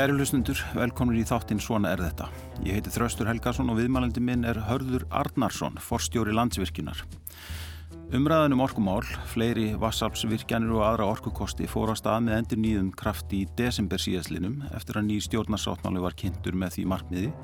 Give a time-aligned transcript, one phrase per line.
[0.00, 2.30] Kæri hlustundur, velkomur í þáttinn Svona er þetta.
[2.64, 7.02] Ég heiti Þraustur Helgason og viðmælandi minn er Hörður Arnarsson, forstjóri landsvirkjunar.
[8.16, 13.42] Umræðan um orkumál, fleiri vassapsvirkjanir og aðra orkukosti fór á stað með endur nýðum krafti
[13.42, 17.34] í desember síðaslinum eftir að ný stjórnarsáttmáli var kynntur með því markmiði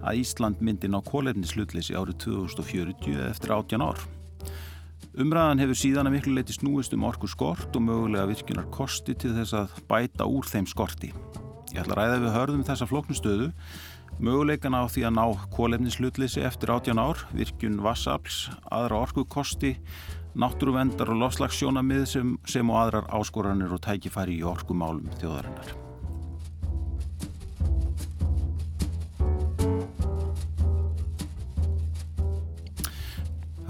[0.00, 4.02] að Ísland myndi ná kólefnislutleysi árið 2040 eftir 18 ár.
[5.22, 9.36] Umræðan hefur síðan að miklu leiti snúist um orku skort og mögulega virkunar kosti til
[9.38, 11.14] þess að bæta úr þeim skorti.
[11.72, 13.46] Ég ætla að ræða við hörðum þessa flóknustöðu,
[14.20, 15.22] möguleikana á því að ná
[15.56, 19.78] kólefnislutleysi eftir 18 ár, virkun vassafls, aðra orkukosti,
[20.36, 25.72] náttúruvendar og lofslagssjónamið sem, sem og aðrar áskoranir og tækifæri í orkumálum þjóðarinnar.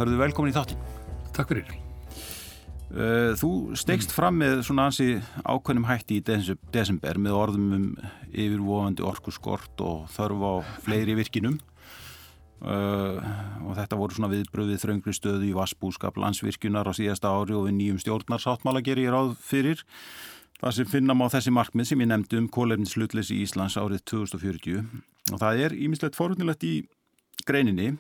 [0.03, 0.85] Hörðu velkomin í þáttin.
[1.37, 1.82] Takk fyrir.
[2.93, 5.15] Eh, þú stegst fram með svona ansi
[5.49, 6.25] ákveðnum hætti í
[6.75, 7.87] desember með orðum um
[8.29, 10.53] yfirvofandi orkuskort og þörf á
[10.85, 11.57] fleiri virkinum
[12.61, 13.17] uh,
[13.65, 17.79] og þetta voru svona viðbröðið þröngri stöðu í vassbúskap landsvirkjunar á síðasta ári og við
[17.79, 19.83] nýjum stjórnarsáttmála gerir ég ráð fyrir.
[20.61, 24.85] Það sem finnam á þessi markmið sem ég nefndi um kólefnislutlis í Íslands árið 2040
[25.33, 26.77] og það er ímislegt forunilegt í
[27.49, 27.95] greininni.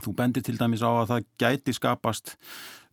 [0.00, 2.38] Þú bendir til dæmis á að það gæti skapast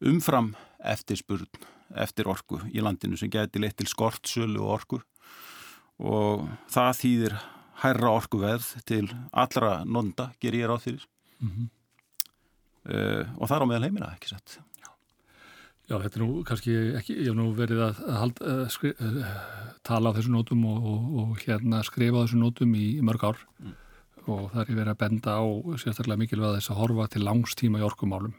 [0.04, 0.58] umfram
[0.92, 1.48] eftirspurn
[1.96, 5.00] eftir orku í landinu sem geti leitt til skortsölu og orku.
[5.98, 7.38] Og það þýðir
[7.84, 11.08] hærra orku veð til allra nonda, ger ég ráð fyrir.
[11.40, 11.68] Mm -hmm.
[12.90, 14.90] uh, og það er á meðal heimina, ekki sett Já,
[15.90, 18.94] Já þetta er nú kannski ekki, ég hef nú verið að, að, hald, að skri,
[19.00, 19.26] uh,
[19.84, 23.24] tala á þessu nótum og, og, og hérna skrifa á þessu nótum í, í mörg
[23.24, 23.38] ár.
[23.60, 23.76] Mm.
[24.28, 25.46] og það er verið að benda á
[25.78, 28.34] sérstaklega mikilvæg þess að horfa til langstíma í orkumálum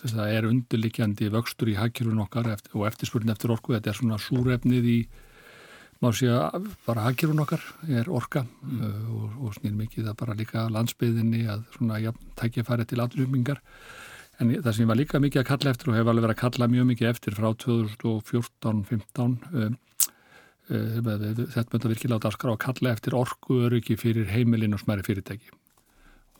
[0.00, 3.92] þess að það er undirlikjandi vöxtur í hagkjörun okkar eftir, og eftirspurnin eftir orku, þetta
[3.92, 4.96] er svona súrefnið í,
[6.02, 7.66] má sé að bara hagkjörun okkar
[8.00, 8.80] er orka mm.
[8.80, 13.04] uh, og, og snýr mikið það bara líka landsbyðinni að svona ja, tækja farið til
[13.04, 13.62] aðrjumingar
[14.40, 16.42] en það sem ég var líka mikið að kalla eftir og hef alveg verið að
[16.42, 19.78] kalla mjög mikið eftir frá 2014-15 um,
[20.72, 21.00] uh,
[21.54, 25.52] þetta mynda virkilega á daskra að kalla eftir orku öryggi fyrir heimilin og smæri fyrirtæki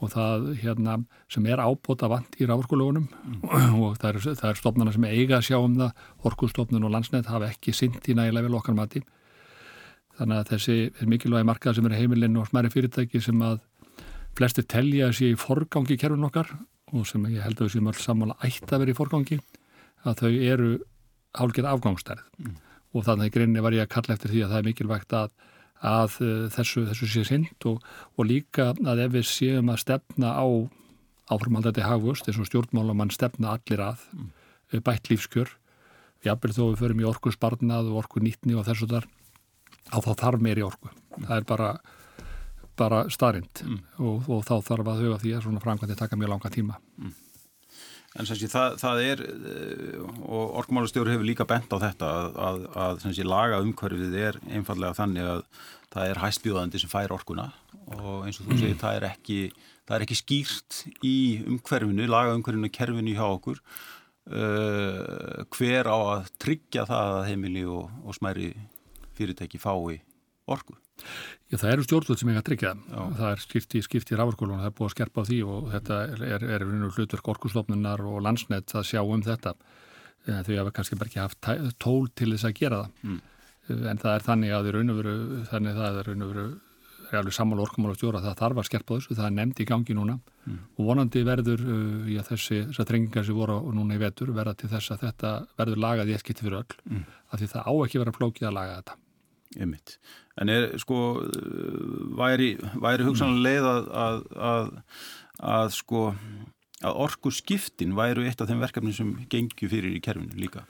[0.02, 0.96] og það hérna,
[1.30, 3.42] sem er ábota vant í ráðurkulegunum mm.
[3.78, 7.30] og það er, það er stofnana sem eiga að sjá um það, orkustofnun og landsnett
[7.30, 9.04] hafa ekki synd í nægilega vel okkar mati.
[10.18, 13.62] Þannig að þessi er mikilvægi markað sem er heimilinn og smæri fyrirtæki sem að
[14.36, 16.50] flestir telja sé í forgangi í kerfun okkar
[16.92, 19.38] og sem ég held að við séum alls sammála ætti að vera í forgangi,
[20.02, 20.70] að þau eru
[21.38, 22.56] hálfgerð afgangstærið mm.
[22.92, 25.30] og þannig greinni var ég að kalla eftir því að það er mikilvægt að
[25.82, 27.82] að uh, þessu, þessu sé synd og,
[28.16, 30.46] og líka að ef við séum að stefna á
[31.32, 34.30] áframhaldandi hagvust eins og stjórnmálamann stefna allir að mm.
[34.72, 35.50] Uh, bætt lífskjör
[36.24, 39.08] jafnvel þó við förum í orku sparnað og orku nýtni og þessu þar
[39.92, 41.26] á þá þarf meiri orku mm.
[41.26, 41.72] það er bara,
[42.78, 43.82] bara starrend mm.
[43.98, 47.12] og, og þá þarf að huga því að svona framkvæmdi taka mjög langa tíma mm.
[48.20, 52.58] En sé, það, það er, eh, og orkumálastjóri hefur líka bent á þetta að, að,
[52.84, 55.46] að sem sé, laga umhverfið er einfallega þannig að
[55.92, 57.48] það er hæstbjóðandi sem fær orkuna
[57.92, 59.38] og eins og þú segir, það er ekki,
[59.88, 61.16] það er ekki skýrt í
[61.48, 63.60] umhverfinu, laga umhverfinu og kerfinu hjá okkur
[64.30, 68.52] uh, hver á að tryggja það að heimili og, og smæri
[69.18, 70.00] fyrirtæki fái
[70.50, 70.76] orku.
[71.52, 72.72] Já, það eru stjórnvöld sem ég að tryggja.
[73.18, 76.00] Það er skipti, skipti í ráðurkólunum, það er búið að skerpa á því og þetta
[76.08, 76.64] er, er, er
[76.96, 79.54] hlutverk orkuslopnunar og landsnett að sjá um þetta.
[80.28, 82.98] Þau hafa kannski bara ekki haft tól til þess að gera það.
[83.08, 83.20] Mm.
[83.92, 85.16] En það er þannig að það er raun og veru,
[85.50, 86.46] þannig að það raun og veru
[87.12, 89.96] realveg sammála orkumál á stjóra það þarf að skerpa þessu, það er nefnd í gangi
[89.96, 90.58] núna mm.
[90.78, 94.70] og vonandi verður uh, já, þessi, þessar trengingar sem voru núna í vetur verða til
[94.72, 97.02] þess að þetta verður lagað í eskiti fyrir öll, mm.
[97.28, 98.98] af því það á ekki verið að flókið að laga þetta.
[99.58, 99.98] Einmitt.
[100.40, 100.98] En er sko
[102.16, 104.20] væri, væri hugsanlega leið að, að,
[104.50, 104.70] að,
[105.52, 106.04] að sko
[106.82, 110.64] að orgu skiptin væru eitt af þeim verkefni sem gengju fyrir í kerfinu líka?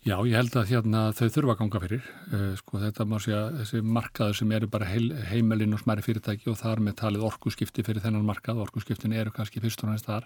[0.00, 2.04] Já, ég held að hérna þau þurfa að ganga fyrir.
[2.32, 6.04] Uh, sko þetta má sé að þessi markaður sem eru bara heil, heimelinn og smæri
[6.06, 9.84] fyrirtæki og þar með talið orgu skipti fyrir þennan markað, orgu skiptin eru kannski fyrst
[9.84, 10.24] og næst þar,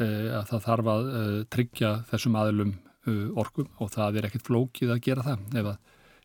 [0.00, 2.76] uh, að það þarf að uh, tryggja þessum aðlum
[3.08, 5.76] orgum og það er ekkit flókið að gera það ef að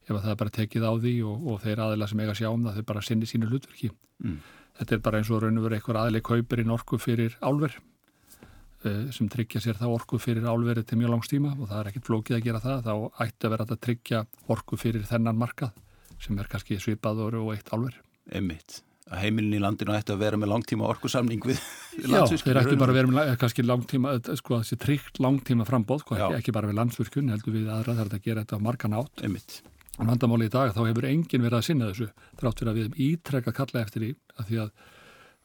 [0.03, 2.49] ef það er bara tekið á því og, og þeir aðila sem eiga að sjá
[2.51, 3.89] um það, þeir bara sinni sínu hlutverki.
[4.23, 4.37] Mm.
[4.79, 7.75] Þetta er bara eins og raun og verið eitthvað aðili kaupir inn orku fyrir álver
[7.77, 12.07] uh, sem tryggja sér þá orku fyrir álverið til mjög langstíma og það er ekkit
[12.09, 14.23] flókið að gera það, þá ætti að vera að tryggja
[14.55, 15.77] orku fyrir þennan markað
[16.23, 18.01] sem er kannski svipaður og eitt álver.
[18.31, 21.59] Emmitt að heimilin í landinu ætti að vera með langtíma orkusamning við
[22.07, 22.39] landsvirkjum.
[22.39, 26.15] Já, þeir ætti bara að vera með kannski langtíma, sko þessi tryggt langtíma frambóð, sko,
[26.17, 29.25] ekki, ekki bara við landsvirkjum, heldur við aðra þar að gera þetta á margan átt.
[29.27, 32.09] Einmitt En vandamáli í dag þá hefur enginn verið að sinna þessu
[32.39, 34.71] þrátt fyrir að við hefum ítrekka kalla eftir því að því að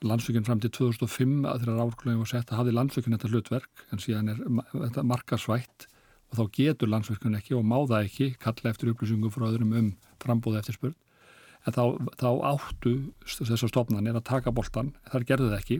[0.09, 4.03] landsvíkinn fram til 2005 að þeirra ráðklögum var sett að hafi landsvíkinn þetta hlutverk en
[4.03, 4.41] síðan er
[4.73, 5.89] þetta markasvætt
[6.29, 9.93] og þá getur landsvíkinn ekki og má það ekki kalla eftir upplýsingum frá öðrum um
[10.23, 10.97] frambóði eftir spurn
[11.67, 11.85] en þá,
[12.21, 12.95] þá áttu
[13.27, 15.79] þessar stofnanir að taka boltan, þar gerðu það ekki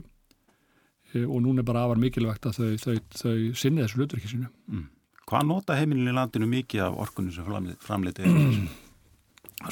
[1.13, 4.49] e, og núna er bara afar mikilvægt að þau, þau, þau sinni þessu hlutverki sinu.
[4.69, 4.87] Mm.
[5.29, 7.45] Hvað nota heimilin í landinu mikið af orkunni sem
[7.85, 8.37] framleiti er?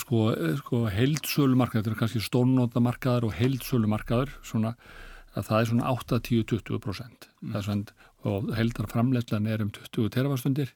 [0.01, 4.73] Sko, sko heildsölumarkaður, þetta er kannski stórnótamarkaður og heildsölumarkaður, svona,
[5.31, 7.85] það er svona 8-10-20% mm.
[8.27, 10.73] og heildar framleitlan er um 20 terafastundir,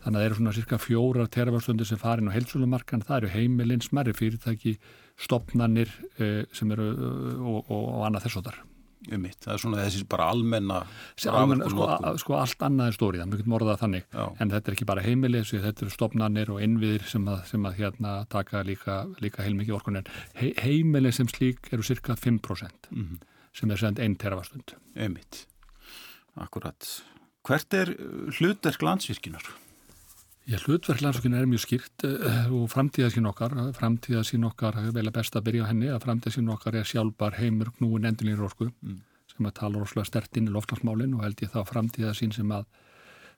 [0.00, 3.84] þannig að það eru svona cirka fjórar terafastundir sem farin á heildsölumarkaðan, það eru heimilin,
[3.84, 4.78] smerri fyrirtæki,
[5.20, 8.62] stopnannir eh, sem eru og, og, og annað þess og þar
[9.14, 10.78] um mitt, það er svona þessi bara almenna
[11.32, 11.88] almenna, sko,
[12.22, 14.08] sko allt annað er stórið, það er mjög morðað þannig.
[14.12, 14.24] Já.
[14.38, 17.78] en þetta er ekki bara heimili, þetta eru stopnarnir og innviðir sem að, sem að
[17.82, 20.10] hérna taka líka, líka heilmikið orkun en
[20.40, 23.22] he, heimili sem slík eru cirka 5% mm -hmm.
[23.52, 25.46] sem er send einn terafastund um mitt,
[26.36, 27.02] akkurat
[27.48, 27.94] hvert er
[28.38, 29.67] hlutverk landsvirkinar?
[30.48, 35.34] Já, hlutverk landsvirkinar er mjög skýrt uh, og framtíðasín okkar framtíðasín okkar, vel að best
[35.36, 38.94] að byrja á henni að framtíðasín okkar er sjálfbar heimur knúin endurlínir orku mm.
[39.28, 42.54] sem að tala rosalega stert inn í loftlagsmálinn og held ég þá framtíða sín sem
[42.56, 42.64] að,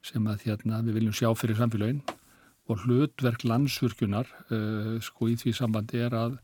[0.07, 1.99] sem að hérna, við viljum sjá fyrir samfélagin
[2.71, 6.39] og hlutverk landsvirkjunar uh, sko í því sambandi er að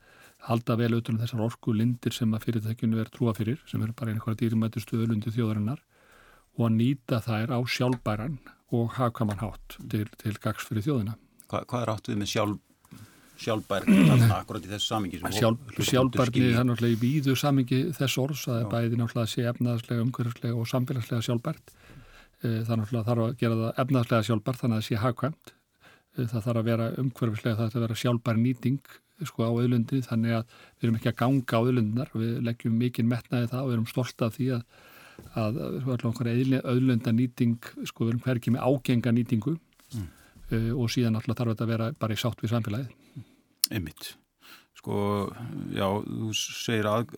[0.51, 3.95] halda vel auðvitað um þessar orku lindir sem að fyrirtækjunu er trúa fyrir sem eru
[3.95, 5.79] bara einhverja dýrimættu stöðlundi þjóðarinnar
[6.59, 8.41] og að nýta þær á sjálfbæran
[8.75, 11.17] og hafkaman hátt til, til gags fyrir þjóðina.
[11.47, 12.63] Hva, hvað er átt við með sjálf
[13.37, 18.55] sjálfbærni akkurat í þessu samingi Sjálf, Sjálfbærni er náttúrulega í víðu samingi þess orðs að
[18.55, 21.75] það er bæði náttúrulega sé efnaðslega, umhverfslega og samfélagslega sjálfbært.
[22.43, 25.53] Eh, það náttúrulega þarf að gera það efnaðslega sjálfbært þannig að það sé hagkvæmt.
[26.17, 28.81] Eh, það þarf að vera umhverfslega það þarf að vera sjálfbær nýting
[29.25, 33.09] sko á auðlundi þannig að við erum ekki að ganga á auðlundinar við leggjum mikið
[33.13, 34.65] metnaði það og við erum stolt af því að
[35.37, 35.63] að
[36.65, 40.07] auðlunda nýting sko við erum hverkið með ágenga nýtingu mm.
[40.51, 42.95] uh, og síðan alltaf þarf þetta að vera bara í sátt við samfélagið
[43.75, 44.15] Emmitt.
[44.77, 44.97] Sko,
[45.73, 47.15] já, þú segir að,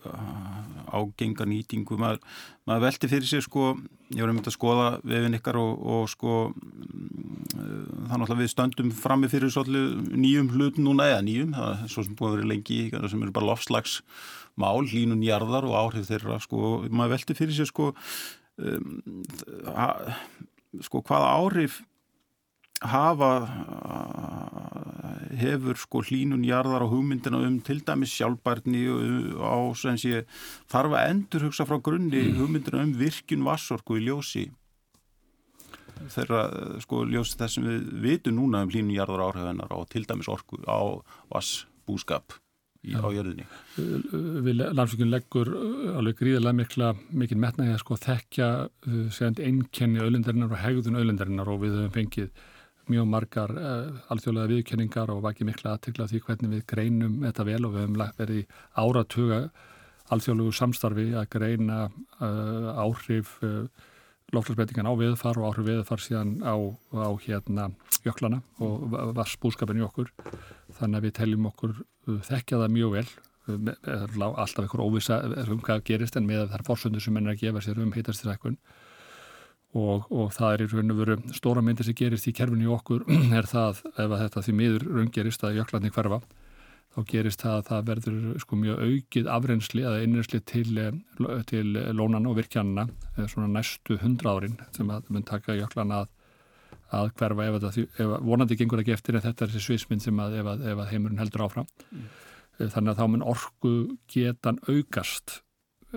[0.95, 2.21] ágenga nýtingu, maður,
[2.69, 3.73] maður velti fyrir sér sko,
[4.15, 8.51] ég var um þetta að skoða vefin ykkar og, og sko mm, þannig að við
[8.53, 12.37] stöndum frammi fyrir svolítið nýjum hlutum núna eða nýjum, það er svo sem búið að
[12.37, 13.99] vera lengi sem eru bara lofslags
[14.59, 18.99] mál, línun jarðar og áhrif þeirra sko, maður velti fyrir sér sko um,
[19.75, 20.13] að,
[20.87, 21.81] sko hvaða áhrif
[22.79, 23.31] hafa
[25.39, 28.85] hefur sko hlínun jarðar á hugmyndina um til dæmis sjálfbærni
[29.39, 30.23] á sem sé
[30.71, 32.39] þarf að endur hugsa frá grunni mm.
[32.39, 34.47] hugmyndina um virkun vassorku í ljósi
[36.07, 36.43] þeirra
[36.83, 40.61] sko ljósi þess sem við vitum núna um hlínun jarðar áhrifanar á til dæmis orku
[40.63, 40.79] á
[41.31, 42.39] vassbúskap
[42.83, 43.47] í, á jörðinni.
[43.75, 45.51] Við landsvíkun leggur
[45.99, 48.49] alveg gríðilega mikla mikil metnaði að sko þekkja
[49.15, 52.31] segand einnkenni öðlendarinnar og hegðun öðlendarinnar og við höfum fengið
[52.89, 57.61] mjög margar uh, alþjóðlega viðkenningar og vakið mikla aðtikla því hvernig við greinum þetta vel
[57.67, 59.39] og við höfum verið áratuga
[60.13, 63.63] alþjóðlegu samstarfi að greina uh, áhrif uh,
[64.33, 66.55] lofslagsbreytingan á viðfar og áhrif viðfar síðan á,
[66.93, 67.69] á hérna
[68.05, 70.11] jöklana og vassbúskapin í okkur.
[70.77, 71.73] Þannig að við teljum okkur
[72.29, 73.07] þekkja það mjög vel.
[73.49, 75.17] Alltaf einhver óvisa
[75.49, 78.59] um hvað gerist en með þar fórsöndu sem að gefa sér um heitastisækun
[79.77, 82.73] og, og það er í raun og veru stóra myndir sem gerist í kerfinu í
[82.73, 83.05] okkur
[83.37, 86.21] er það ef þetta því miður raungerist að jöklarni hverfa
[86.89, 90.79] þá gerist það að það verður sko mjög aukið afreynsli eða innreynsli til,
[91.51, 92.87] til lónana og virkjanina
[93.29, 96.09] svona næstu hundra árin sem að mun taka jöklarna að,
[96.97, 100.23] að hverfa ef, þetta, ef vonandi gengur ekki eftir en þetta er þessi svisminn sem
[100.23, 102.09] að ef, ef að heimurinn heldur áfram mm.
[102.73, 103.75] þannig að þá mun orgu
[104.09, 105.43] getan aukast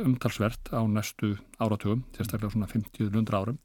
[0.01, 3.59] umtalsvert á næstu áratugum, sérstaklega svona 50-100 árum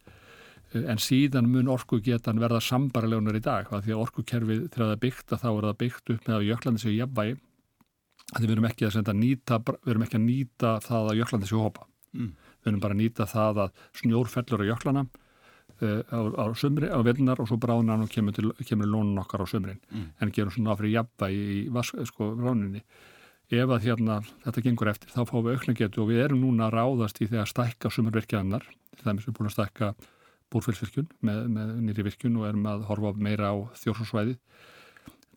[0.73, 4.95] eh, en síðan mun orku getan verða sambarilegunar í dag því að orkukerfið þegar það
[4.95, 7.37] er byggt að þá er það byggt upp með að jöklandi séu jafnvægi
[8.33, 11.63] því við erum ekki að nýta við erum ekki að nýta það að jöklandi séu
[11.63, 12.33] hopa mm.
[12.59, 16.89] við erum bara að nýta það að snjór fellur á jöklana uh, á, á, sumri,
[16.91, 20.09] á vinnar og svo bráðunar og kemur, til, kemur lónun okkar á sumrin mm.
[20.19, 22.83] en gerum svona áfrið jafnvægi í sko, ráninni
[23.47, 26.77] ef að hérna, þetta gengur eftir þá fáum við auknagetu og við erum núna að
[26.77, 27.91] ráðast í því að stækka
[28.97, 29.91] til dæmis við erum búin að stækka
[30.51, 34.37] búrfellsvirkjun með, með nýri virkjun og erum að horfa meira á þjórsósvæði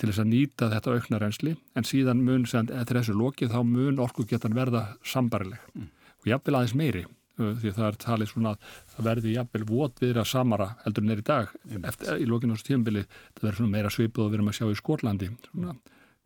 [0.00, 4.00] til þess að nýta þetta aukna reynsli en síðan mun, eftir þessu lokið þá mun
[4.00, 5.90] orku getan verða sambarileg mm.
[6.23, 7.05] og jáfnvel aðeins meiri
[7.40, 11.26] því það er talið svona að það verði jafnvel votviðra samara heldur en er í
[11.26, 11.55] dag
[11.88, 14.59] eftir, í lokinu á þessu tímbili það verður svona meira svipið og við erum að
[14.59, 15.76] sjá í Skórlandi svona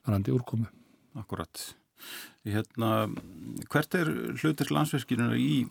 [0.05, 0.71] varandi úrkomu
[1.19, 1.65] Akkurat
[2.45, 3.07] hérna,
[3.73, 5.65] hvert er hlutir landsverkinu í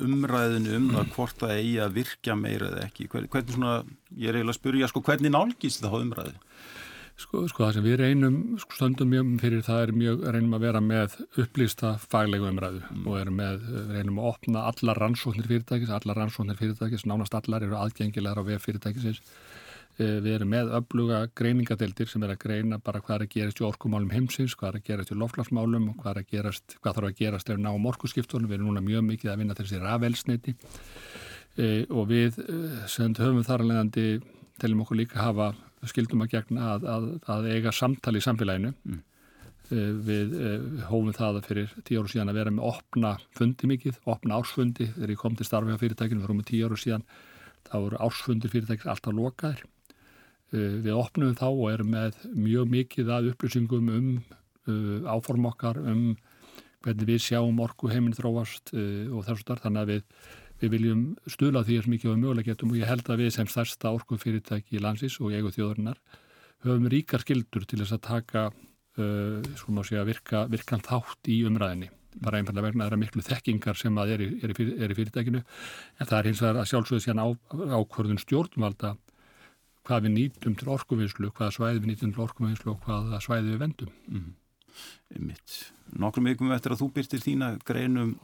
[0.00, 3.76] umræðinu um það hvort það eigi að virkja meira eða ekki hvernig svona,
[4.16, 6.36] ég er eiginlega að spyrja sko, hvernig nálgist það á umræðu?
[7.16, 10.64] Sko, sko það sem við reynum sko, stöndum mjög fyrir það er mjög reynum að
[10.66, 13.06] vera með upplýsta faglegu umræðu mm.
[13.08, 18.42] og með, reynum að opna allar rannsóknir fyrirtækis, allar rannsóknir fyrirtækis, nánast allar eru aðgengilegar
[18.44, 19.22] á vef fyrirtækisins.
[19.96, 23.60] Eh, við erum með öfluga greiningadeildir sem er að greina bara hvað er að gerast
[23.62, 27.20] í orkumálum heimsins, hvað er að gerast í loflagsmálum og hvað, gerast, hvað þarf að
[27.22, 28.50] gerast ef ná um orkuskiptunum.
[28.50, 30.52] Við erum núna mjög mikið að vinna þessi rafelsniti
[31.56, 34.04] e, og við eh, sem höfum þar að leiðandi
[34.60, 35.54] telum okkur líka hafa
[35.88, 38.98] skildum að gegna að, að, að eiga samtali í samfélaginu mm.
[39.70, 44.00] uh, við uh, hófum það fyrir tíu áru síðan að vera með opna fundi mikið,
[44.08, 47.06] opna ársfundi þegar ég kom til starfi á fyrirtækinu fyrir um tíu áru síðan
[47.68, 49.62] þá voru ársfundir fyrirtækis alltaf lokaðir
[50.54, 54.10] við opnum þá og erum með mjög mikið að upplýsingum um
[55.06, 56.16] áform okkar um
[56.86, 60.04] hvernig við sjáum orku heiminn þróast og þessu starf þannig að við
[60.56, 63.92] Við viljum stuðla því að mikið á mögulegetum og ég held að við sem stærsta
[63.92, 65.98] orkufyrirtæki í landsís og ég og þjóðurnar
[66.64, 71.90] höfum ríkar skildur til þess að taka uh, að segja virka, virkan þátt í umræðinni.
[72.24, 74.54] Bara einfallega vegna þeirra miklu þekkingar sem að er í, er
[74.94, 75.42] í fyrirtækinu.
[76.00, 77.28] En það er hins vegar að sjálfsögðu síðan á,
[77.76, 78.94] ákvörðun stjórnvalda
[79.86, 83.62] hvað við nýtum til orkuvinnslu, hvaða svæði við nýtum til orkuvinnslu og hvaða svæði við
[83.64, 83.92] vendum.
[84.10, 85.30] Mm.
[85.96, 88.16] Nokkrum vikum eftir að þú byrtir þína greinum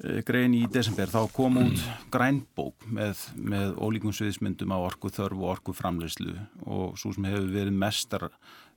[0.00, 1.80] Eh, grein í desember þá kom út
[2.12, 6.32] grænbók með, með ólíkum sviðismyndum á orku þörfu og orku framleyslu
[6.64, 8.24] og svo sem hefur verið mestar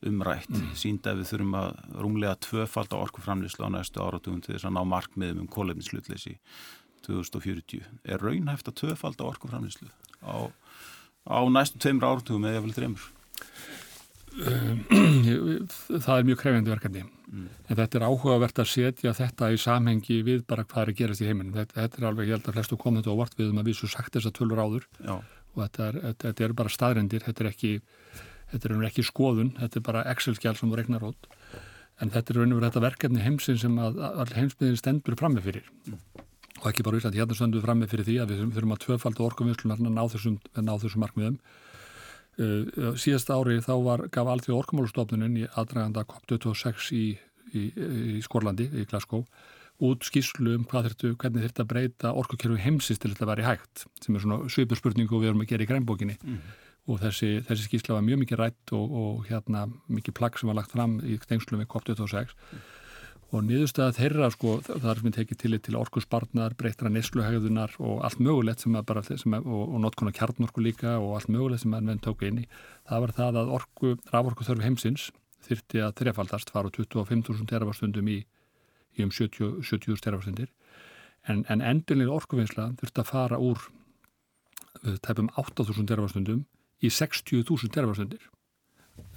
[0.03, 0.73] umrætt mm.
[0.75, 1.69] sínd að við þurfum að
[2.03, 6.35] rúmlega tvöfald á orku framleyslu á næstu áratugum til þess að ná markmiðum um kólefninslutleysi
[7.07, 7.87] 2040.
[8.03, 9.87] Er raunhæft að tvöfald á orku framleyslu
[10.27, 10.51] á,
[11.27, 13.09] á næstu tveimur áratugum eða vel þreymur?
[16.03, 17.49] Það er mjög krefjandi verkefni mm.
[17.69, 21.23] en þetta er áhugavert að setja þetta í samhengi við bara hvað er að gerast
[21.23, 23.51] í heiminum þetta, þetta er alveg, ég held að flestu kom þetta á vart við
[23.53, 25.13] um að við svo sagt þess að tölur áður Já.
[25.19, 27.73] og þetta er, þetta, er bara staðrendir þetta er ekki,
[28.53, 31.29] þetta er ekki skoðun þetta er bara Excel-skjál sem regnar út
[32.01, 36.22] en þetta er verkefni heimsin sem all heimsbyðin stendur framme fyrir mm.
[36.63, 39.81] Og ekki bara Íslandi, hérna stendur framme fyrir því að við þurfum að tvöfalda orkumvinslunar
[39.83, 41.39] ná þessum, þessum markmiðum.
[42.33, 47.03] Uh, síðast ári þá var, gaf allþjóð orkumálustofnunum í aðdraganda COP26 í,
[47.53, 47.65] í,
[48.15, 49.27] í Skorlandi, í Glasgow,
[49.83, 53.43] út skíslu um hvað þurftu, hvernig þurftu að breyta orkukerfi heimsins til þetta að vera
[53.43, 56.19] í hægt, sem er svona svipur spurningu við erum að gera í grænbókinni.
[56.23, 56.43] Mm.
[56.91, 60.57] og þessi, þessi skísla var mjög mikið rætt og, og hérna mikið plagg sem var
[60.57, 62.63] lagt fram í tengslu með COP26 mm
[63.33, 68.21] og niðurstaða þeirra sko þar sem við tekið til til orkusbarnar, breytra nesluhægðunar og allt
[68.21, 71.73] mögulegt sem að bara sem að, og, og notkona kjarnorku líka og allt mögulegt sem
[71.73, 72.47] að menn tóku inn í
[72.89, 75.07] það var það að orku, raforku þörfu heimsins
[75.47, 78.19] þyrti að þrefaldast fara 25.000 terafastundum í,
[78.97, 80.51] í um 70.000 70 terafastundir
[81.25, 83.65] en, en endurlega orkuvinnsla þurfti að fara úr
[85.01, 86.45] tæpum 8.000 terafastundum
[86.83, 88.29] í 60.000 terafastundir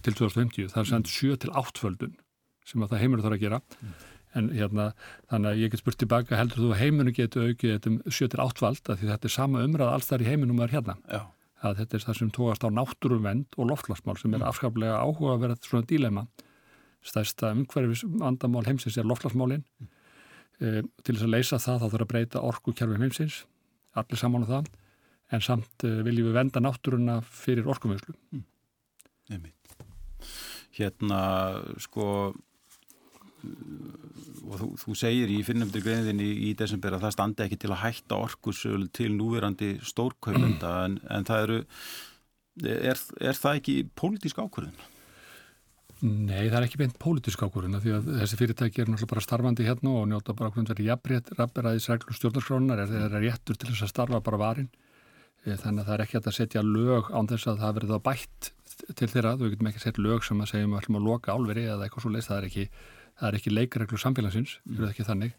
[0.01, 2.15] til 2050, það er sendt 7 til 8 földun
[2.67, 3.95] sem að það heimur þarf að gera mm.
[4.39, 4.87] en hérna,
[5.31, 8.65] þannig að ég get spurt tilbaka heldur þú að heiminu getur aukið þetta um 7-8
[8.67, 11.21] vald að því þetta er sama umræð alls þar í heiminum er hérna Já.
[11.63, 14.49] að þetta er það sem tókast á náttúruvend og loftlagsmál sem er mm.
[14.51, 16.27] afskaplega áhuga að vera svona dílema
[17.07, 19.93] stæsta umhverfis vandamál heimsins er loftlagsmálin mm.
[20.59, 23.45] e, til þess að leysa það þá þarf að breyta orku kjærfum heimsins
[23.97, 24.73] allir saman á það
[25.37, 28.45] en samt e, viljum við venda náttúruna fyrir orkumöðslu mm.
[30.77, 31.21] Hérna
[31.81, 32.35] sko
[34.47, 37.73] og þú, þú segir í fyrirnefndir greiniðinni í, í desember að það standi ekki til
[37.73, 41.62] að hætta orkusölu til núverandi stórkaupenda en, en það eru
[42.65, 44.76] er, er það ekki pólitísk ákvörðun?
[46.05, 49.67] Nei, það er ekki beint pólitísk ákvörðun því að þessi fyrirtæki er náttúrulega bara starfandi
[49.67, 53.93] hérna og njóta bara hvernig verður jafnræðis reglur stjórnarskránar er þeirra réttur til þess að
[53.95, 54.69] starfa bara varin
[55.47, 58.07] eh, þannig að það er ekki að setja lög án þess að það verður þá
[58.11, 58.53] bætt
[58.93, 61.33] til þeirra, þú getum ekki setja lög sem að segja um að ætlum að loka
[61.33, 62.67] álveri eða eitthvað svo leiðs, það er ekki
[63.17, 64.75] það er ekki leikareglu samfélagsins, mm.
[64.75, 65.37] eru það ekki þannig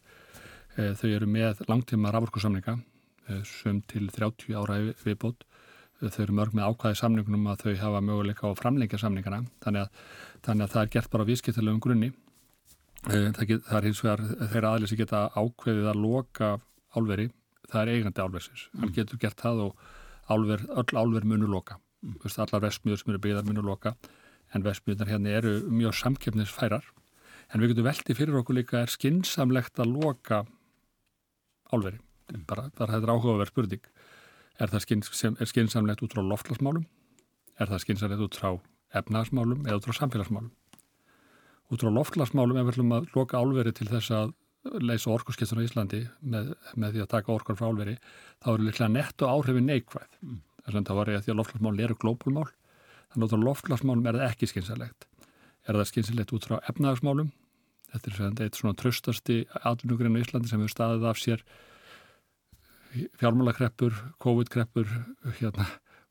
[0.76, 6.38] e, þau eru með langtíma raforkusamninga e, sem til 30 ára viðbót e, þau eru
[6.40, 10.06] mörg með ákvæði samningunum að þau hafa möguleika á framleika samningana þannig að,
[10.46, 12.12] þannig að það er gert bara vískiptilegum grunni
[13.06, 16.52] það, get, það er hins vegar þeirra aðlis að geta ákveðið að loka
[16.96, 17.28] álveri,
[17.70, 18.82] það er eigandi álversins mm.
[18.82, 19.88] hann getur gert það og
[20.28, 22.18] álver, öll álver munu loka mm.
[22.26, 23.94] allar vestmjöður sem eru byggðar munu loka
[24.56, 26.86] en vestmjöðar hérna eru mjög samkeppnisfærar
[27.48, 30.42] en við getum veltið fyrir okkur líka er skinsamlegt að loka
[31.72, 32.00] álveri.
[32.48, 33.84] Bara, það er áhugaverð spurning.
[34.58, 35.04] Er það skyn,
[35.38, 36.84] er skynsamlegt út frá loftlasmálum?
[37.58, 38.50] Er það skynsamlegt út frá
[38.98, 40.50] efnagasmálum eða út frá samfélagsmálum?
[41.72, 44.34] Út frá loftlasmálum er við ætlum að loka álveri til þess að
[44.84, 47.96] leysa orkurskiptun á Íslandi með, með því að taka orkur frá álveri,
[48.42, 50.08] þá eru líklega netto áhrifin neikvæð.
[50.24, 50.40] Mm.
[50.64, 52.48] Þess að það var ég að því að loftlasmálum eru glóbulmál,
[53.12, 55.07] þannig að loftlasmálum er það ekki skynsalegt.
[55.68, 57.32] Er það skynsalegt út frá efnagasmálum?
[57.92, 61.44] Þetta er eitt svona tröstasti atvinnugrein á Íslandi sem hefur staðið af sér
[63.20, 63.94] fjármálakreppur,
[64.24, 64.88] COVID-kreppur
[65.38, 65.66] hérna,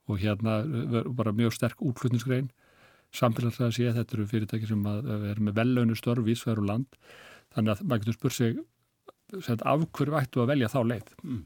[0.07, 0.61] og hérna
[1.17, 2.51] bara mjög sterk útflutningsgrein
[3.15, 6.97] samfélagslega sé þetta eru fyrirtæki sem er með vellaunu störf vísverður og land
[7.55, 8.57] þannig að maður getur spurt sig
[9.57, 11.39] af hverju ættu að velja þá leið mm.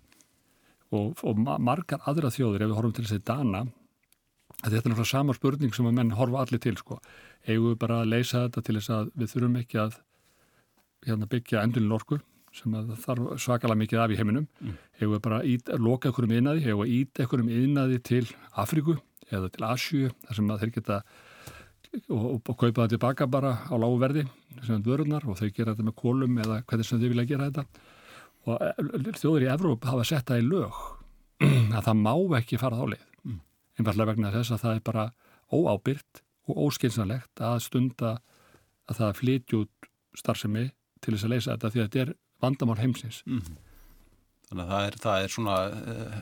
[0.97, 3.63] og, og margar aðra þjóður ef við horfum til þessi dana
[4.61, 6.99] þetta er náttúrulega sama spurning sem að menn horfa allir til sko,
[7.47, 9.95] eigum við bara að leysa þetta til þess að við þurfum ekki að
[11.07, 12.19] hérna, byggja endurinn orku
[12.55, 12.73] sem
[13.05, 14.79] þarf svakalega mikið af í heiminum mm.
[14.99, 18.25] hefur við bara ít, loka einhverjum yðnaði hefur við ít einhverjum yðnaði til
[18.59, 18.97] Afriku
[19.31, 20.97] eða til Asju þar sem þeir geta
[22.11, 24.25] og, og kaupa það tilbaka bara á láguverði
[24.65, 27.65] sem vörunar og þeir gera þetta með kólum eða hvernig sem þeir vilja gera þetta
[28.49, 30.81] og eh, þjóður í Evróp hafa sett það í lög
[31.77, 33.39] að það má ekki fara þá leið mm.
[33.79, 35.07] einfallega vegna þess að það er bara
[35.51, 38.17] óábyrt og óskilsanlegt að stunda
[38.91, 39.89] að það flytjút
[40.19, 40.67] starfsemi
[41.01, 43.21] til þess að leysa þetta því að þetta er vandamál heimsins.
[43.25, 43.57] Mm -hmm.
[44.49, 46.21] Þannig að það er, það er svona, uh,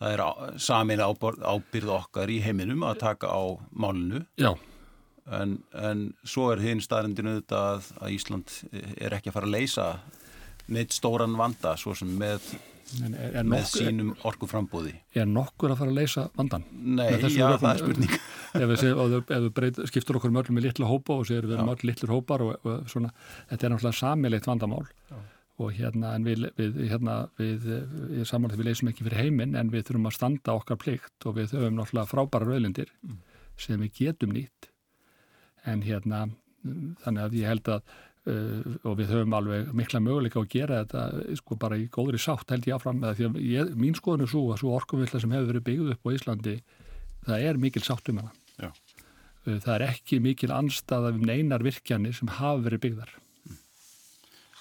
[0.00, 4.24] það er samin ábyrð okkar í heiminum að taka á málinu.
[4.40, 4.54] Já.
[5.30, 9.54] En, en svo er hinn staðrindinu þetta að, að Ísland er ekki að fara að
[9.54, 10.00] leysa
[10.70, 12.40] neitt stóran vanda svo sem með,
[13.06, 14.94] en, er með nokkur, sínum orgu frambúði.
[15.14, 16.66] Er nokkur að fara að leysa vandan?
[16.70, 18.14] Nei, já, það er spurning.
[18.60, 22.46] ef við skiptur okkur mörgum með litlu hópa og séum við erum mörg litlur hópar
[22.46, 23.12] og, og svona,
[23.52, 24.86] þetta er náttúrulega samilegt vandamál.
[25.10, 25.20] Já
[25.60, 27.66] og hérna en við, við hérna við,
[28.20, 31.26] ég saman þegar við leysum ekki fyrir heiminn en við þurfum að standa okkar plikt
[31.28, 33.18] og við höfum náttúrulega frábæra rauðlindir mm.
[33.60, 34.70] sem við getum nýtt
[35.68, 36.28] en hérna
[37.04, 41.36] þannig að ég held að uh, og við höfum alveg mikla möguleika að gera þetta
[41.40, 44.32] sko bara í góðri sátt held ég áfram með því að ég, mín skoðun er
[44.32, 46.56] svo að svo orkumvilla sem hefur verið byggð upp á Íslandi
[47.26, 48.70] það er mikil sátt um hana Já.
[49.46, 53.16] Uh, það er ekki mikil anstaða um neinar virkjanir sem hafa verið byggðar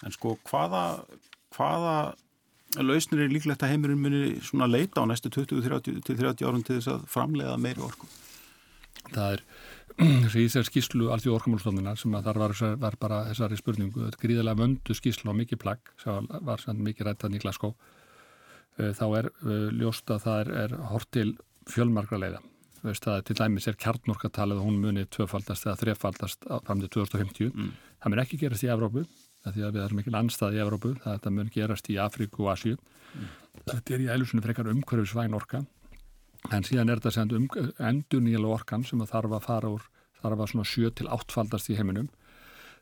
[0.05, 0.83] En sko hvaða,
[1.55, 1.95] hvaða
[2.77, 7.05] lausnir er líklegt að heimurinn muni svona leita á næstu 20-30 árum til þess að
[7.11, 8.07] framlega meiri orku?
[9.09, 9.43] Það er
[9.99, 14.21] þessi íþær skíslu allt í orkumálstofnuna sem að þar var, var bara þessari spurningu, þetta
[14.23, 17.75] gríðilega vöndu skíslu á mikið plagg sem var sann mikið rættan í Glasgow
[18.79, 21.33] eh, þá er uh, ljóst að það er, er hort til
[21.69, 22.43] fjölmarkra leiða
[22.79, 27.73] það til dæmis er kjarnorkatalið og hún muni tvöfaldast eða þrefaldast fram til 2050 mm.
[27.99, 29.03] það mun ekki gerast í Evrópu
[29.47, 32.77] því að við erum mikil anstað í Evrópu, það mun gerast í Afríku og Asju.
[33.15, 33.29] Mm.
[33.69, 35.63] Þetta er í ælusunni frekar umhverfisvæn orka,
[36.47, 37.47] en síðan er þetta send um,
[37.89, 39.85] endur nýjala orkan sem þarf að fara úr,
[40.21, 42.09] þarf að svona 7-8 faldast í heiminum.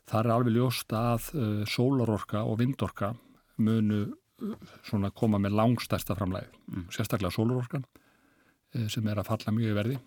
[0.08, 3.12] Það er alveg ljóst að uh, sólarorka og vindorka
[3.60, 4.54] munu uh,
[4.86, 6.86] svona koma með langstæsta framlæði, mm.
[6.94, 9.98] sérstaklega sólarorkan uh, sem er að falla mjög í verði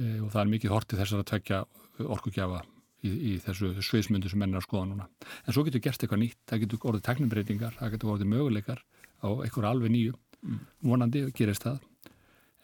[0.00, 1.56] og það er mikið hortið þessar að tvekja
[2.14, 2.60] orkugjafa
[3.04, 5.08] í, í þessu sviðsmyndu sem menn er að skoða núna.
[5.44, 8.80] En svo getur gert eitthvað nýtt, það getur orðið teknumbreytingar, það getur orðið möguleikar
[9.20, 10.62] á eitthvað alveg nýju, mm.
[10.88, 11.82] vonandi gerist það,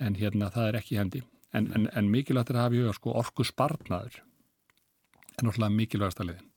[0.03, 1.23] en hérna það er ekki hendi.
[1.57, 4.21] En, en, en mikilvægt er að hafa í huga sko orku spartnaður
[5.37, 6.51] er náttúrulega mikilvægast að liðin.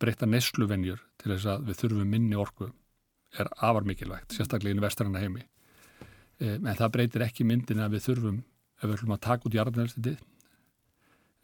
[0.00, 2.70] Breyta nesluvenjur til þess að við þurfum minni orku
[3.38, 5.42] er afar mikilvægt, sérstaklega í vestræna heimi.
[6.42, 8.38] En það breytir ekki myndin að við þurfum,
[8.78, 10.22] ef við ætlum að taka út jarðnælstitið,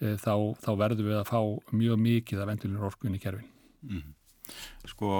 [0.01, 1.41] E, þá, þá verðum við að fá
[1.77, 3.51] mjög mikið af endurinn orkuinn í kerfin.
[3.85, 4.15] Mm.
[4.89, 5.11] Sko,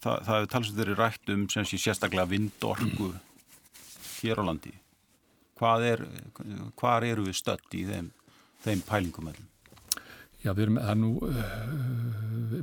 [0.00, 3.10] það, það hefur talsum þeirri rætt um sem sé sérstaklega vindorku
[4.22, 4.74] hér á landi.
[5.60, 6.04] Hvað er,
[6.80, 8.12] hvað eru við stött í þeim,
[8.64, 9.48] þeim pælingum meðlum?
[10.42, 11.10] Já, við erum, er nú,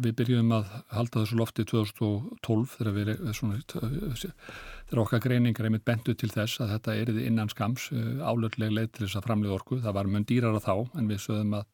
[0.04, 5.86] við byrjum að halda þessu lofti 2012 þegar við erum svona, þegar okkar greiningar einmitt
[5.88, 9.56] bentu til þess að þetta eriði innan skams eh, álöfleg leið til þess að framlið
[9.56, 9.80] orku.
[9.86, 11.72] Það var mun dýrara þá en við sögum að,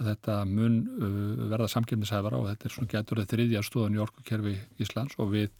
[0.00, 0.80] að þetta mun
[1.52, 5.52] verða samkjöfnishæfara og þetta er svona getur það þriðja stóðan í orkukerfi Íslands og við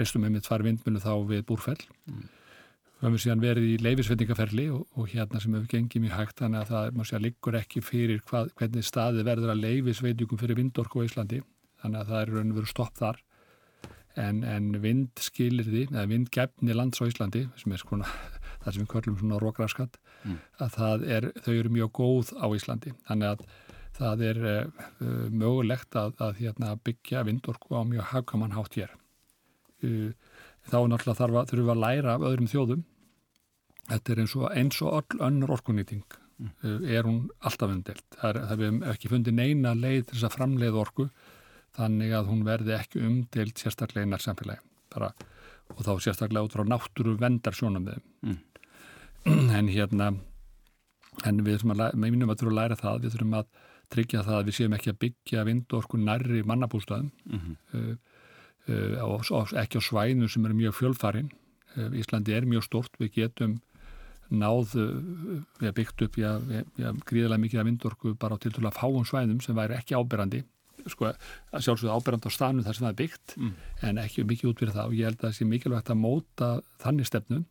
[0.00, 1.82] reistum einmitt tvær vindmunu þá við búrfell.
[2.08, 2.28] Mm.
[3.00, 6.60] Við höfum síðan verið í leifisvetningaferli og, og hérna sem hefur gengið mjög hægt þannig
[6.60, 11.06] að það sé, liggur ekki fyrir hvað, hvernig staði verður að leifisvetningum fyrir vindorku á
[11.08, 11.40] Íslandi
[11.80, 13.22] þannig að það er raun og veru stopp þar
[14.20, 18.10] en, en vindskilirði eða vindgefni lands á Íslandi sem er svona
[18.66, 20.38] það sem við körlum svona rókraskat mm.
[20.60, 23.48] að það er, þau eru mjög góð á Íslandi þannig að
[24.00, 24.64] það er uh,
[25.28, 28.94] mögulegt að, að hérna, byggja vindorku á mjög hafkamann hátt hér.
[29.84, 30.12] Uh,
[30.70, 32.86] þá náttúrulega þarf að, þurfum að læra af öðrum þjóðum.
[33.90, 36.04] Þetta er eins og, eins og öll önnur orkunýting.
[36.40, 36.52] Mm.
[36.64, 38.06] Uh, er hún alltaf umdelt.
[38.16, 41.08] Það, er, við ekki fundið neina leið til þess að framleið orku
[41.76, 44.64] þannig að hún verði ekki umdelt sérstaklega í nærsamfélagi.
[44.90, 45.10] Bara,
[45.76, 48.00] og þá sérstaklega út frá náttúru vendar sjónum við.
[48.26, 48.38] Mm.
[49.60, 50.06] En hérna,
[51.28, 53.50] en við þurfum að, með mínum að þurfum að læra það, við þurfum að
[53.90, 57.98] tryggja það að við séum ekki að byggja vindorku nærri mannabústöðum mm -hmm.
[59.04, 61.32] Og ekki á svæðinu sem eru mjög fjölfarin.
[61.76, 63.58] Uh, Íslandi er mjög stort, við getum
[64.30, 69.06] náð, við hefum byggt upp við hefum gríðilega mikið af vindorku bara á tiltúrlega fáum
[69.06, 70.44] svæðum sem væri ekki ábyrrandi
[70.86, 71.10] sko,
[71.50, 73.56] sjálfsögðu ábyrrand á stanu þar sem það er byggt mm.
[73.88, 76.50] en ekki mikið út fyrir það og ég held að það sé mikilvægt að móta
[76.84, 77.42] þannig stefnum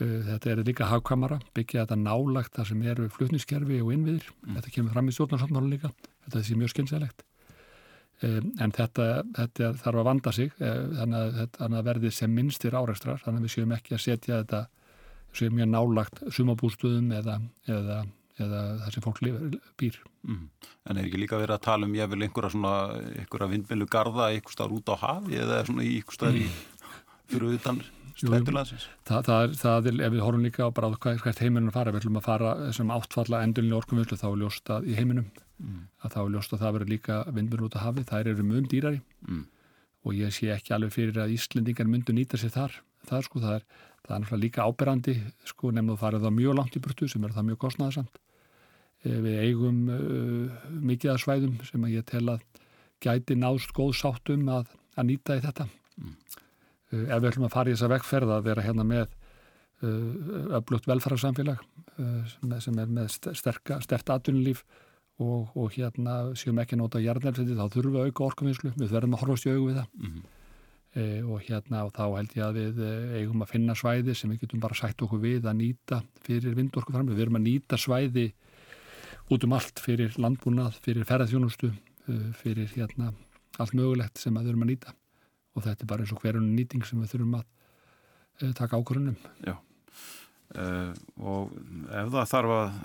[0.00, 4.30] Eh, þetta er líka hagkamara, byggja þetta nálagt þar sem eru flutniskerfi og innviðir.
[4.46, 4.54] Mm.
[4.56, 5.90] Þetta kemur fram í stjórnarsáttmálu líka.
[6.24, 7.24] Þetta sé mjög skynsælegt.
[8.20, 13.22] En þetta, þetta þarf að vanda sig eh, þannig að þetta verði sem minnstir áreikstrar
[13.22, 14.60] þannig að við séum ekki að setja þetta
[15.36, 17.38] séum mjög nálagt sumabústuðum eða,
[17.70, 18.02] eða,
[18.36, 19.96] eða það sem fólk lifir, býr.
[20.28, 20.44] Mm.
[20.84, 22.74] En er ekki líka verið að tala um ég vil einhverja svona,
[23.22, 26.94] einhverja vindmilu garda einhver starf út á hafi eða svona í einhver starf mm.
[27.32, 27.82] fyrir utan
[28.20, 28.84] Strætulansins?
[29.08, 32.02] Það, það, er, það er, ef við horfum líka á bara hvert heiminum fara, við
[32.02, 35.82] ætlum að fara sem áttfalla endurlinni orkumvöldu þá er ljósta í heiminum mm.
[36.04, 38.68] að þá er ljósta að það verður líka vindmjörn út af hafi, það eru mun
[38.70, 39.44] dýrari mm.
[40.06, 43.56] og ég sé ekki alveg fyrir að Íslendingar myndu nýta sér þar, þar sko, það
[43.58, 43.68] er,
[44.06, 45.16] það er náttúrulega líka áberandi
[45.52, 48.20] sko, nefnum að fara það mjög langt í burtu sem er það mjög kostnæðasamt
[49.04, 52.44] eh, við eigum uh, mikið að svæðum sem að ég tel að
[53.00, 56.16] gæti náðst góð sáttum að, að nýta í þetta mm.
[56.90, 59.12] Eh, ef við ætlum að fara í þessa vekkferð að vera hérna með
[59.80, 61.60] öflugt velfærasamfélag
[61.98, 64.64] eh, sem er með stert atvinnulíf
[65.20, 69.16] og, og hérna séum ekki nota jarnelfseti þá þurfum við að auka orkuminslu, við verðum
[69.16, 70.28] að horfast í augu við það mm -hmm.
[70.94, 72.82] e, og hérna og þá held ég að við
[73.20, 77.16] eigum að finna svæði sem við getum bara sætt okkur við að nýta fyrir vindorkuframlega,
[77.16, 78.32] við erum að nýta svæði
[79.30, 81.70] út um allt fyrir landbúnað, fyrir ferðarþjónustu
[82.34, 83.12] fyrir hérna
[83.58, 84.94] allt mögulegt sem við erum að nýta
[85.56, 89.16] og þetta er bara eins og hverjum nýting sem við þurfum að uh, taka ákvörunum.
[89.44, 89.56] Já,
[90.56, 91.54] uh, og
[91.90, 92.80] ef það þarf að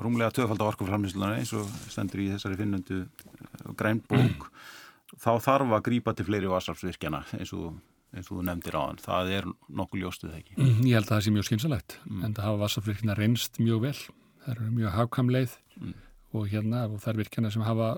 [0.00, 4.48] rúmlega töfald á orkuframlýslunar eins og stendur í þessari finnundu uh, grænbók,
[5.24, 7.72] þá þarf að grýpa til fleiri vasarfsvirkjana eins og
[8.10, 10.56] eins og þú nefndir á hann, það er nokkuð ljóstuð ekki.
[10.58, 12.22] Mm, ég held að það sé mjög skynsalegt mm.
[12.26, 13.98] en það hafa vassaflirkina reynst mjög vel
[14.40, 15.92] það eru mjög hafkamleið mm.
[16.34, 17.90] og hérna og það er virkjana sem hafa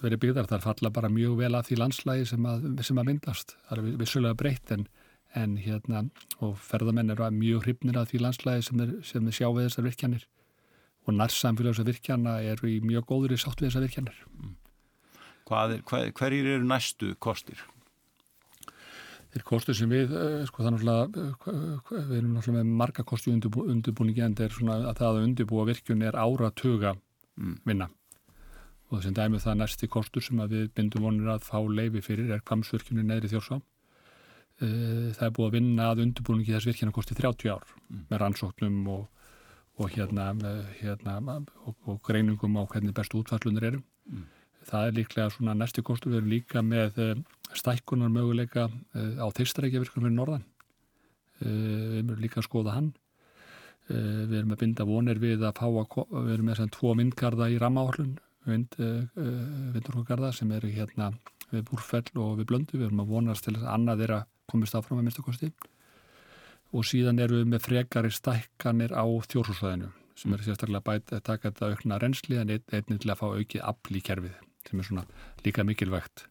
[0.00, 3.54] verið byggðar, þar falla bara mjög vel að því landslægi sem að, sem að myndast
[3.68, 4.86] það er vissulega breytt en,
[5.36, 6.06] en hérna,
[6.40, 10.26] og ferðamenn eru mjög hrifnir að því landslægi sem þeir, sjá við þessar virkjanir
[11.06, 14.54] og nærsamfélags að virkjana eru í mjög góður í sátt við þessar virkjanir mm.
[15.60, 17.60] er, hver, Hverjir eru næstu kostir?
[19.34, 21.20] Þeir kostur sem við, eh, sko þannig að
[21.92, 25.68] við erum náttúrulega með marga kosti undirbúningi en það er svona að það að undirbúa
[25.68, 26.96] virkjun er áratuga
[27.36, 27.60] mm.
[27.68, 27.90] vinna
[28.86, 32.44] og þessum dæmi það næsti kostur sem við bindum vonir að fá leifi fyrir er
[32.46, 33.64] kvamsvirkjunni neðri þjórsá eh,
[34.56, 38.04] það er búið að vinna að undirbúningi þess virkjana kosti 30 ár mm.
[38.08, 39.02] með rannsóknum og,
[39.76, 40.30] og hérna,
[40.80, 44.22] hérna og, og greiningum á hvernig bestu útfallunir eru mm.
[44.70, 49.28] það er líklega svona næsti kostur við erum líka með eh, stækkunar möguleika eh, á
[49.36, 50.46] þeirstarækjavirkunum fyrir norðan
[51.36, 52.94] við erum líka að skoða hann
[53.86, 56.94] við erum að binda vonir við að fá að við erum með þess að tvo
[56.96, 58.14] myndgarða í ramáhörlun
[58.48, 58.78] vind,
[59.74, 61.10] vindurhókarða sem eru hérna
[61.52, 62.78] við Búrfell og við Blöndu.
[62.78, 65.52] Við erum að vonast til að annað er að komist áfram að minnstakosti
[66.74, 71.50] og síðan eru við með frekari stækkanir á þjórnsvæðinu sem er sérstaklega bæt að taka
[71.50, 75.04] þetta aukna reynsli en einnig til að fá aukið afl í kerfið sem er svona
[75.44, 76.24] líka mikilvægt.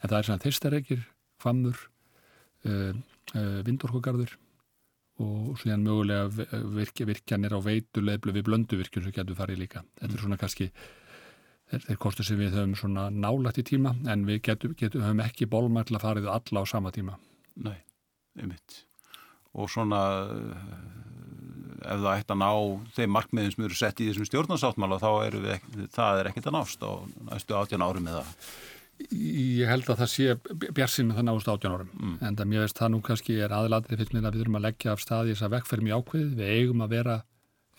[0.00, 1.02] En það er svona þeistareikir,
[1.42, 1.80] hvamur,
[2.68, 2.92] uh,
[3.34, 4.36] uh, vindurhókarður
[5.20, 6.28] og síðan mögulega
[6.76, 9.82] virkja, virkjanir á veituleiflu við blönduvirkjum sem getur farið líka.
[10.00, 14.24] Þetta er svona kannski þeir, þeir kostu sem við höfum svona nálægt í tíma en
[14.28, 17.18] við getum, getum, höfum ekki bólmæll að farið alla á sama tíma.
[17.66, 17.76] Nei,
[18.38, 18.82] einmitt.
[19.58, 20.00] Og svona
[21.80, 22.50] ef það ætti að ná
[22.96, 26.56] þeim markmiðin sem eru sett í þessum stjórnarsáttmála þá er við, það er ekkit að
[26.58, 26.90] nást á
[27.30, 28.24] næstu átján árum eða?
[29.00, 30.34] Ég held að það sé
[30.76, 31.92] björnsinn með það náðust átján árum.
[31.96, 32.16] Mm.
[32.20, 34.66] en það mér veist það nú kannski er aðladrið fyrir mig að við þurfum að
[34.66, 37.16] leggja af staði þess að vekkferðum í ákveð við eigum að vera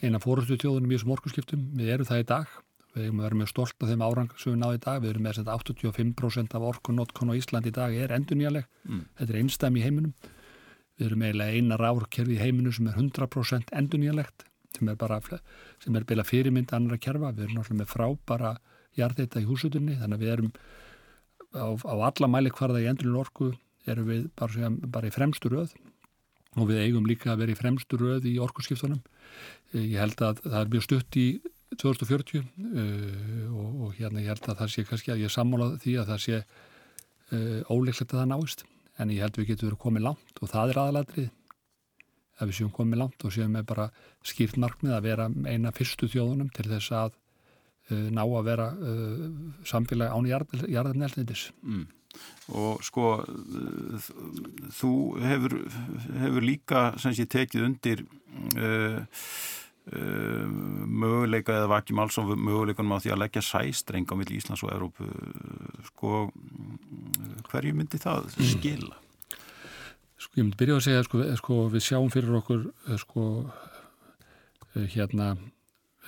[0.02, 2.56] eina fórustu tjóðunum í þessum orkusskiptum við erum það í dag
[2.92, 5.02] Við hefum verið mjög stolt af þeim árang sem við náðum í dag.
[5.02, 8.68] Við erum með að 85% af orkunótkon á Ísland í dag er endurnýjaleg.
[8.84, 9.04] Mm.
[9.20, 10.14] Þetta er einstæmi í heiminum.
[11.00, 14.48] Við erum eiginlega einar árkerfi í heiminu sem er 100% endurnýjalegt.
[14.78, 15.20] sem er bara
[15.84, 18.52] sem er bila fyrirmynd annar að kerfa, við erum náttúrulega með frábara
[18.98, 20.52] jarðeita í húsutunni, þannig að við erum
[21.52, 23.52] á, á alla mæli hvarða í endurinn orku
[23.90, 25.74] erum við bara, bara í fremstu röð
[26.60, 29.02] og við eigum líka að vera í fremstu röð í orkuskiptunum.
[29.74, 31.28] Ég held að það er mjög stutt í
[31.80, 32.46] 2040 uh,
[33.56, 36.24] og, og hérna ég held að það sé kannski að ég sammála því að það
[36.26, 38.66] sé uh, óleiklegt að það náist
[39.00, 41.32] en ég held við getum verið komið langt og það er aðaladrið
[42.42, 43.88] að við séum komið langt og séum við bara
[44.26, 48.70] skýrt markmið að vera eina fyrstu þjóðunum til þess að uh, ná að vera
[49.68, 51.50] samfélag án jarðarnelnindis.
[51.62, 51.90] Mm
[52.52, 53.22] og sko
[54.76, 54.92] þú
[55.24, 55.56] hefur,
[56.20, 59.00] hefur líka sem sé tekið undir uh, uh,
[59.92, 64.74] möguleika eða vakjum alls á möguleikunum á því að leggja sæstreng á milli Íslands og
[64.76, 65.08] Európu
[65.90, 66.28] sko
[67.50, 69.00] hverju myndi það skila?
[70.22, 72.68] Sko ég myndi byrja að segja sko, sko við sjáum fyrir okkur
[73.02, 73.26] sko
[74.76, 75.34] hérna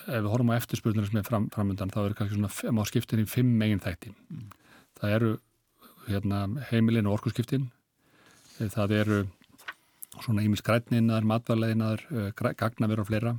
[0.08, 3.24] ef við horfum á eftirspurnir sem er fram, framöndan þá er kannski svona, má skiptin
[3.24, 4.12] í fimm megin þætti.
[4.30, 4.50] Mm.
[5.00, 5.32] Það eru
[6.10, 7.70] hérna, heimilin og orkusskiptin.
[8.60, 9.20] Eh, það eru
[10.20, 13.36] svona ímis grætninar, matvarleginar, eh, gagnaver og fleira.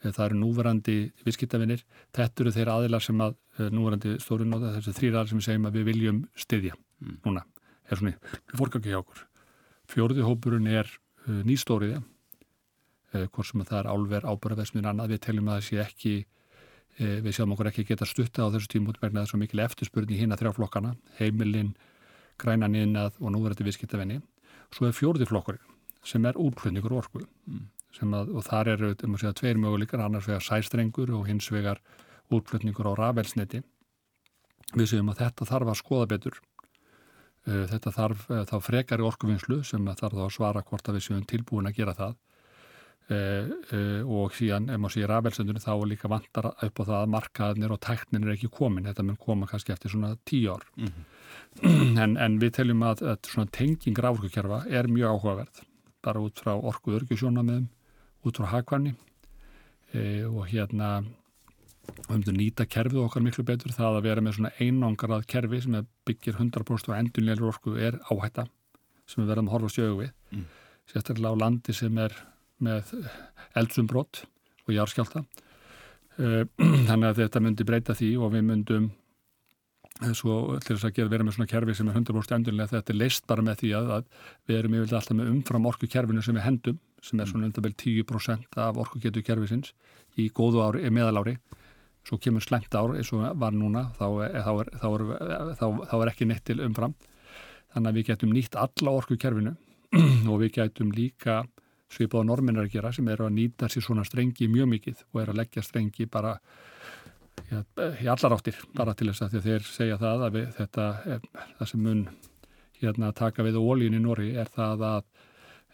[0.00, 1.84] Eh, það eru núverandi visskiptafinir.
[2.16, 3.36] Þetta eru þeir aðilar sem að
[3.74, 7.20] núverandi stórun og þessi þrýr aðilar sem segjum að við viljum styðja mm.
[7.26, 7.44] núna.
[7.90, 9.24] Er svona fórgangi hjá okkur.
[9.90, 11.98] Fjóruði hópurinn er uh, nýstóriðja.
[13.10, 15.16] Uh, hvort sem það er álver ábúrðaversmiðin annað.
[15.16, 16.14] Við teljum að það sé ekki
[17.00, 20.36] Eh, við sjáum okkur ekki geta stutta á þessu vegna þess að mikil eftirspurning hína
[20.36, 21.72] þrjáflokkana, heimilinn,
[22.36, 24.18] grænaninnað og núverandi viðskiptavenni.
[24.74, 27.64] Svo er fjórði flokkurinn sem er útflutningur orku mm.
[27.98, 31.80] Að, og þar eru um segja, tveir möguleikar, annars vegar sæstrengur og hins vegar
[32.30, 33.62] útflutningur á rafelsneti.
[34.76, 36.40] Við séum að þetta þarf að skoða betur.
[37.48, 41.06] Eh, þetta þarf eh, þá frekari orkuvinnslu sem þarf þá að svara hvort að við
[41.06, 42.18] séum tilbúin að gera það
[43.10, 47.74] uh, og síðan, ef maður sé rafelsendunum þá líka vantar upp á það að markaðnir
[47.74, 51.98] og tæknin er ekki komin, þetta mun koma kannski eftir svona tíu ár mm -hmm.
[52.04, 55.62] en, en við teljum að, að svona tenging ráðurkjörfa er mjög áhugaverð
[56.02, 57.68] bara út frá orgu örgjusjónamiðum
[58.26, 61.00] út frá hagkvæmni uh, og hérna
[61.90, 63.72] við höfum nýta kerfið okkar miklu betur.
[63.74, 68.46] Það að vera með svona einangarað kerfi sem byggir 100% á endunlegur orgu er áhætta
[69.10, 70.12] sem við verðum að horfa stjögu við.
[70.30, 70.44] Mm.
[70.90, 72.14] sérstaklega á landi sem er
[72.62, 72.92] með
[73.58, 74.24] eldsumbrott
[74.66, 75.24] og járskjálta
[76.18, 76.44] eh,
[76.88, 78.90] þannig að þetta myndi breyta því og við myndum
[80.16, 83.26] svo til þess að vera með svona kerfi sem er 100% endurlega þetta er leist
[83.28, 84.06] bara með því að, að
[84.48, 87.66] við erum yfirlega alltaf með umfram orku kerfinu sem við hendum sem er svona undan
[87.66, 89.74] vel 10% af orku getur kerfisins
[90.20, 91.36] í góðu ári, meðalári.
[92.06, 95.06] Svo kemur slemt ár eins og var núna þá er, þá er, þá er,
[95.92, 96.96] þá er ekki neitt til umfram.
[97.74, 99.54] Þannig að við getum nýtt alla orku kerfinu
[100.30, 101.42] og við getum líka
[101.90, 105.22] svipað á norminnar að gera sem eru að nýta sér svona strengi mjög mikið og
[105.22, 106.36] eru að leggja strengi bara
[107.50, 107.62] ja,
[108.00, 111.24] í allar áttir bara til þess að þeir segja það að við, þetta er,
[111.58, 112.04] það sem mun
[112.80, 115.02] hérna taka við ólíun í Nóri er það að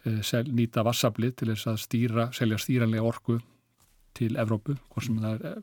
[0.05, 3.39] e, sel, nýta vassablið til þess að stýra, selja stýranlega orku
[4.17, 5.63] til Evrópu, hvort sem það er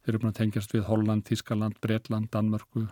[0.00, 2.86] þeir eru búin að tengjast við Holland, Tískaland, Breitland, Danmörku,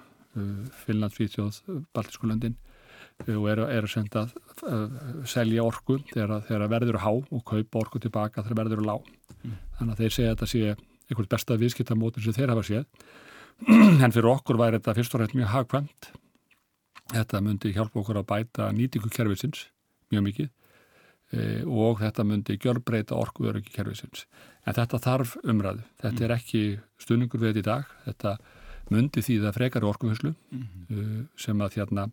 [0.85, 1.63] Finland, Svíþjóð,
[1.97, 2.59] Baltískulöndin
[3.27, 4.35] og eru er að
[4.69, 9.09] uh, selja orku þegar, þegar verður há og kaupa orku tilbaka þegar verður lág.
[9.43, 9.57] Mm.
[9.79, 10.77] Þannig að þeir segja að þetta sé
[11.09, 12.85] einhvern besta viðskiptamótin sem þeir hafa séð.
[14.05, 16.13] en fyrir okkur væri þetta fyrst og rétt mjög hagkvæmt.
[17.15, 19.67] Þetta myndi hjálpa okkur að bæta nýtingukerfisins
[20.13, 20.49] mjög mikið
[21.33, 24.27] e, og þetta myndi gjörbreyta orkuveröki kerfisins.
[24.69, 25.85] En þetta þarf umræðu.
[26.03, 26.63] Þetta er ekki
[27.01, 27.93] stuðningur við þetta í dag.
[28.05, 28.37] Þetta
[28.93, 31.29] myndi því það frekar orkuhuslu mm -hmm.
[31.37, 32.11] sem að hérna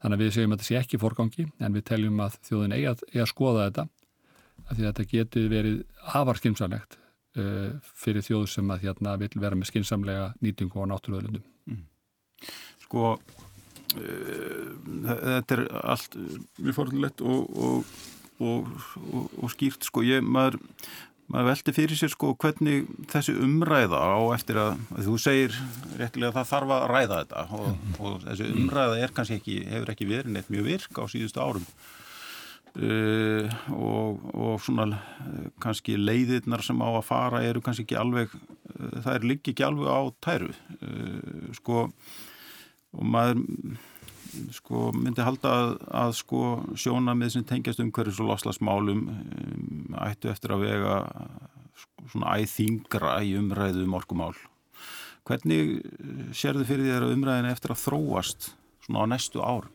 [0.00, 2.88] Þannig að við segjum að þetta sé ekki fórgangi en við teljum að þjóðin eigi
[2.90, 3.86] að, eigi að skoða þetta
[4.64, 5.78] að því að þetta getur verið
[6.20, 7.03] afar skynsamlegt uh,
[7.34, 11.46] fyrir þjóð sem að hérna vil vera með skynsamlega nýtingu á náttúruöðlundum.
[11.70, 11.80] Mm.
[12.84, 13.14] Sko,
[13.96, 14.68] uh,
[15.08, 16.18] þetta er allt
[16.60, 17.96] mjög fórlulegt og, og,
[18.44, 18.70] og,
[19.40, 20.04] og skýrt sko.
[20.06, 20.60] Ég, maður,
[21.32, 25.58] maður veldi fyrir sér sko hvernig þessi umræða á eftir að, að þú segir
[25.98, 27.44] réttilega að það þarf að ræða þetta
[27.98, 31.68] og þessi umræða er kannski ekki, hefur ekki verið neitt mjög virk á síðustu árum
[32.82, 38.34] uh, og, og svona uh, kannski leiðirnar sem á að fara eru kannski ekki alveg,
[38.34, 40.52] uh, það er líka ekki alveg á tæru
[41.54, 41.88] sko
[42.94, 43.42] og maður
[44.54, 46.42] sko, myndi halda að, að sko,
[46.78, 50.98] sjónamið sem tengjast um hverju svo loslasmálum um, ættu eftir að vega
[51.78, 54.34] sko, svona æþingra í umræðu um orkumál.
[55.24, 55.78] Hvernig
[56.36, 58.50] sérðu fyrir þér að umræðin eftir að þróast
[58.84, 59.70] svona á næstu ár?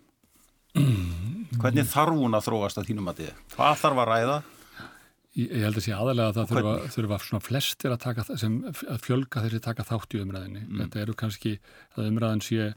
[1.57, 3.43] Hvernig þarf hún að þróast að þínum að þið?
[3.55, 4.39] Hvað þarf að ræða
[5.37, 8.55] Ég, ég held að sé aðalega að það þurfa, þurfa svona flestir að, taka, sem,
[8.65, 10.63] að fjölga þessi taka þátt í umræðinni.
[10.65, 10.79] Mm.
[10.81, 11.51] Þetta eru kannski
[11.95, 12.69] að umræðin sé,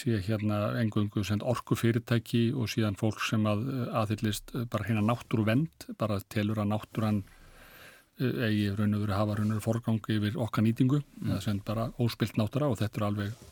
[0.00, 3.64] sé hérna engungu orku fyrirtæki og síðan fólk sem að
[4.02, 7.22] aðhyllist bara hérna náttúru vend, bara telur að náttúran
[8.20, 11.32] eh, eigi raun og veru hafa raun og veru forgangi yfir okkar nýtingu, mm.
[11.32, 13.46] það sem bara óspilt náttúra og þetta er alveg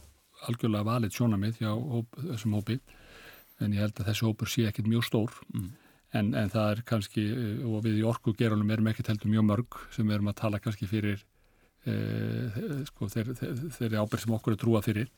[0.46, 1.72] algjörlega valið sjónamið hjá
[2.28, 2.78] þessum hópi
[3.60, 5.38] en ég held að þessi hópur sé ekkit mjög stór.
[5.54, 5.70] Mm
[6.16, 9.48] en, en það er kannski, eh, og við í orku gerunum erum ekki teltum mjög
[9.50, 11.20] mörg sem við erum að tala kannski fyrir
[11.84, 11.94] e,
[12.88, 15.12] sko, þeirri þeir, þeir ábyrg sem okkur er trúa fyrir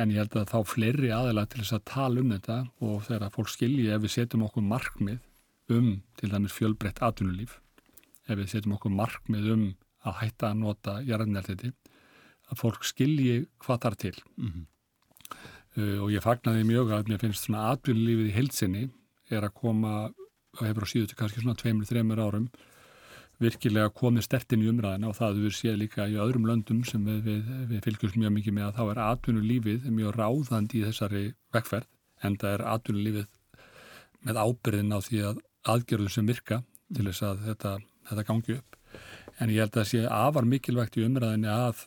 [0.00, 2.58] en ég held að þá fleiri aðeila til þess að tala um þetta
[2.88, 7.58] og þegar fólk skilji ef við setjum okkur markmið um til dæmis fjölbreytt atvinnulíf
[8.26, 9.66] ef við setjum okkur markmið um
[10.04, 11.72] að hætta að nota jarðnæltiti
[12.50, 14.64] að fólk skilji hvað þar til mm -hmm.
[15.78, 18.84] Uh, og ég fagnaði mjög að mér finnst svona atvinnulífið í heilsinni
[19.32, 19.94] er að koma
[20.54, 22.48] og hefur á síðustu kannski svona tveimur, þreimur árum
[23.42, 27.24] virkilega komið stertinn í umræðina og það við séð líka í öðrum löndum sem við,
[27.26, 31.88] við, við fylgjum mjög mikið með að þá er atvinnulífið mjög ráðandi í þessari vekkferð
[32.24, 33.26] en það er atvinnulífið
[34.24, 35.42] með ábyrðin á því að
[35.74, 36.60] aðgerðum sem virka
[36.94, 37.72] til þess að þetta,
[38.10, 38.78] þetta gangi upp.
[39.42, 41.82] En ég held að það sé afar mikilvægt í umræðinni að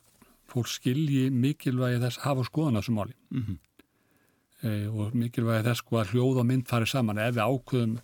[0.52, 3.15] fólk skilji mikilvægi þess að hafa skoðan á þessu máli.
[3.32, 3.66] Mm -hmm
[4.65, 7.22] og mikilvægi þess sko að hljóð og mynd farið saman.
[7.22, 7.98] Ef við ákveðum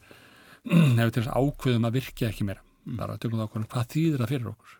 [0.99, 2.97] ef við til þess ákveðum að virkja ekki meira mm.
[2.99, 4.75] bara tökum það ákveðum hvað þýðir það fyrir okkur?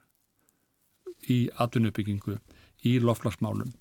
[1.23, 2.37] Í atvinnuppbyggingu
[2.83, 3.73] í loflagsmálum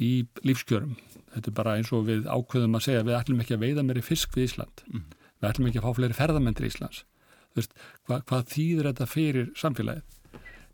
[0.00, 0.10] í
[0.46, 0.96] lífskjörum.
[1.34, 4.04] Þetta er bara eins og við ákveðum að segja við ætlum ekki að veiða meiri
[4.04, 4.84] fisk við Ísland.
[4.90, 5.06] Mm.
[5.40, 7.04] við ætlum ekki að fá fleiri ferðamendur í Íslands.
[7.56, 7.72] Veist,
[8.06, 10.16] hva, hvað þýðir þetta fyrir samfélagið?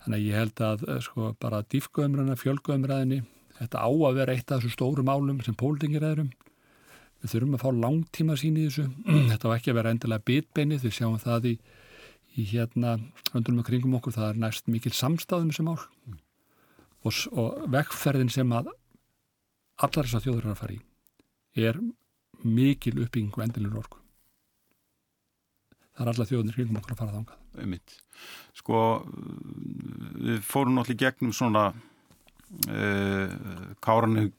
[0.04, 3.20] Þannig að ég held að eh, sko bara dýfgöðumræðina, fjölgöðumræðinni
[3.56, 6.28] þetta á að vera eitt af þessu stóru málum sem pólitingir eðrum
[7.22, 8.86] við þurfum að fá langtíma sín í þessu.
[9.32, 11.54] Þetta var ekki að vera endilega bitbeinið við sjáum það í,
[12.36, 12.96] í hérna
[13.32, 16.18] höndunum og kringum okkur, það er næst mikil samstæðum sem ál mm.
[17.06, 18.72] og, og vekkferðin sem að
[19.76, 20.82] allar þessar þjóður er að fara í
[21.56, 21.80] er
[22.44, 24.00] mikil uppbygging og endilur orku.
[25.96, 27.44] Það er allar þjóðunir kringum okkur að fara þángað
[28.56, 28.80] Sko
[30.20, 31.70] við fórum náttúrulega gegnum svona
[32.46, 33.26] Uh,
[33.82, 34.30] Káran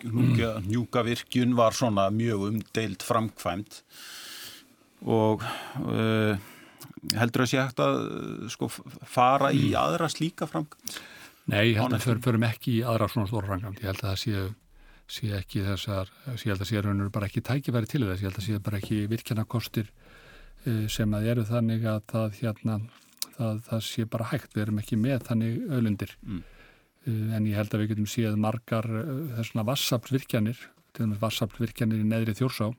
[0.64, 3.82] Njúkavirkjun var svona mjög umdeilt framkvæmt
[5.04, 5.44] og
[5.84, 6.40] uh,
[7.20, 8.00] heldur það sé hægt að
[8.54, 8.70] sko,
[9.04, 10.98] fara í aðra slíka framkvæmt?
[11.52, 14.10] Nei, ég held að við förum ekki í aðra svona stóra framkvæmt, ég held að
[14.10, 14.48] það sé,
[15.20, 18.42] sé ekki þessar, ég held að sé raunur bara ekki tækifæri til þess, ég held
[18.42, 22.84] að sé bara ekki virkjana kostir uh, sem að eru þannig að það, hérna,
[23.36, 26.46] það, það sé bara hægt, við erum ekki með þannig öllundir mm.
[27.08, 30.60] Eh, en ég held að við getum síðan margar eh, þessuna vassaflvirkjanir
[30.92, 32.72] til dæmis vassaflvirkjanir í neðri þjórsá.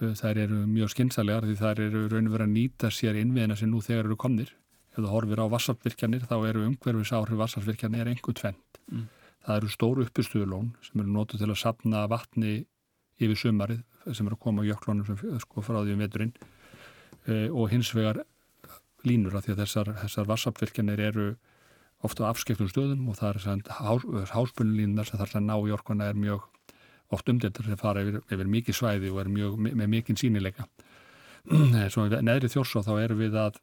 [0.00, 3.58] Eh, þær eru mjög skynsalegar því þær eru raun og verið að nýta sér innviðina
[3.60, 4.50] sem nú þegar eru komnir.
[4.90, 9.04] Ef þú horfir á vassaflvirkjanir þá eru umhverfis áhrif vassaflvirkjanir einhver tvent mm.
[9.46, 12.64] það eru stóru uppistuðulón sem eru nótu til að sapna vatni
[13.22, 16.32] yfir sumarið sem eru að koma á jöklónum sem sko frá því um veturinn.
[17.54, 18.24] Og hins vegar
[19.06, 21.26] línur að því að þessar, þessar vassaflvirkjanir eru
[22.06, 26.18] ofta á afskiptum stöðum og það er háspunlínar sem þarf að ná í orkuna er
[26.18, 26.46] mjög
[27.10, 30.68] oft umdeltur sem fara yfir, yfir mikið svæði og er mjög, með mikið sínileika.
[31.92, 33.58] Svo neðri þjórsá þá erum við að,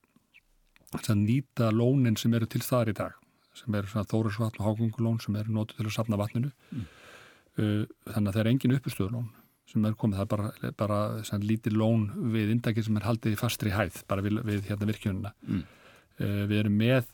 [0.98, 3.18] að nýta lónin sem eru til þar í dag
[3.58, 6.94] sem eru þórasvatn og hágungulón sem eru nótið til að sapna vatninu mm.
[7.58, 9.30] Uh, þannig að það er engin uppstöðulón
[9.66, 12.04] sem er komið, það er bara, bara lítið lón
[12.36, 15.64] við indakið sem er haldið í fastri hæð bara við, við hérna virkjununa mm.
[16.22, 17.10] Uh, við erum með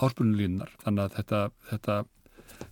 [0.00, 2.00] háspunulínunar þannig að þetta, þetta,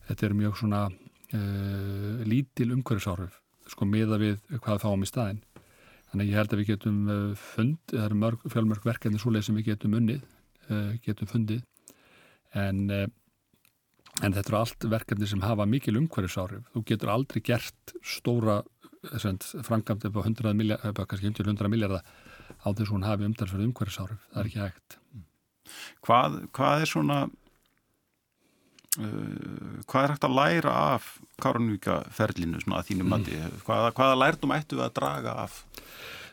[0.09, 3.39] þetta er mjög svona uh, lítil umhverfisáhrif
[3.73, 5.43] sko miða við hvað fáum í staðin
[6.13, 9.33] þannig að ég held að við getum uh, fund, það eru mörg, fjálmörg verkefni svo
[9.33, 10.23] leið sem við getum unnið
[10.69, 11.63] uh, getum fundið.
[12.53, 13.07] En, uh,
[14.21, 16.69] en þetta eru allt verkefni sem hafa mikil umhverfisáhrif.
[16.75, 18.61] Þú getur aldrei gert stóra
[19.03, 24.27] frangamdi upp á 100 miljardar, kannski 100 miljardar á þess að hún hafi umdalsverð umhverfisáhrif.
[24.31, 24.99] Það er ekki hægt.
[25.12, 25.29] Mm.
[26.03, 27.19] Hvað, hvað er svona
[29.01, 31.11] uh, hvað er hægt að læra af
[31.43, 33.37] Karunvíka ferlinu svona að þínu mati?
[33.67, 35.61] Hvaða, hvaða lærdum ættu við að draga af,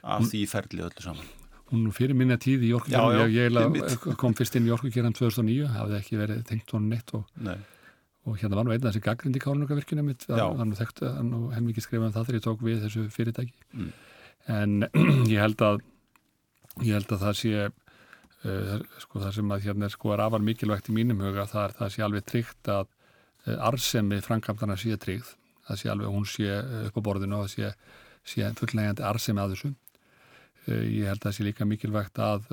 [0.04, 1.36] af því ferli öllu saman?
[1.70, 6.00] Hún fyrir minna tíð í Jórkvíkjörnum, ég, ég kom fyrst inn í Jórkvíkjörnum 2009, hafði
[6.00, 7.28] ekki verið tengt honum neitt og,
[8.26, 12.08] og hérna var nú einnig þessi gaggrindi Karunvíkavirkina mitt, nú þekkt og henn mikið skrifað
[12.10, 13.92] um það þegar ég tók við þessu fyrirtæki mm.
[14.56, 14.76] en
[15.36, 15.84] ég held að
[16.86, 17.70] ég held að það sé
[18.40, 21.94] sko það sem að hérna sko er afar mikilvægt í mínum huga það er það
[21.96, 25.34] sé alveg tryggt að uh, arðsemi frangamtana sé tryggð
[25.68, 26.48] það sé alveg hún sé
[26.88, 27.74] upp á borðinu og það sé,
[28.24, 29.74] sé fullnægjandi arðsemi að þessu
[30.70, 32.50] Ég held að það sé líka mikilvægt að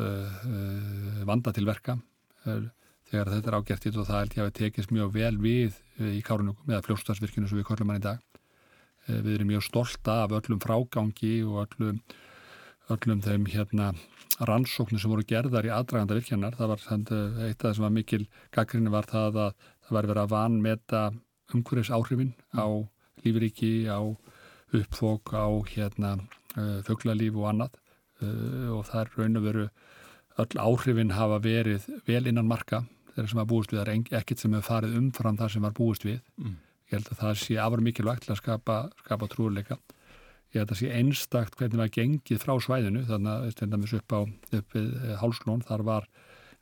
[1.28, 1.96] vanda til verka
[2.46, 5.76] þegar þetta er ágæftið og það held ég að við tekist mjög vel við
[6.16, 8.22] í Kárunugum eða fljóstarsvirkinu sem við körlum hann í dag.
[9.06, 12.00] Við erum mjög stolta af öllum frágangi og öllum,
[12.92, 13.92] öllum þeim hérna
[14.46, 16.56] rannsóknir sem voru gerðar í aðdraganda virkjannar.
[16.58, 16.82] Það var
[17.46, 18.22] eitt af það sem var mikil
[18.54, 19.54] gaggrinni var það að
[19.86, 21.02] það var verið að vanmeta
[21.54, 22.66] umhverfis áhrifin á
[23.24, 24.00] lífriki, á
[24.76, 26.16] uppfók, á hérna
[26.86, 27.80] föglalíf og annað
[28.72, 29.66] og það er raun og veru
[30.42, 32.82] öll áhrifin hafa verið vel innan marka
[33.14, 35.76] þeirra sem var búist við, það er ekkert sem hefur farið umfram það sem var
[35.76, 36.56] búist við mm.
[36.90, 39.78] ég held að það sé afar mikilvægt til að skapa, skapa trúleika
[40.56, 43.04] ég held að það sé einstakt hvernig það gengið frá svæðinu.
[43.10, 44.20] Þannig að stendamis upp á
[44.60, 46.08] upp við Hálslón, þar var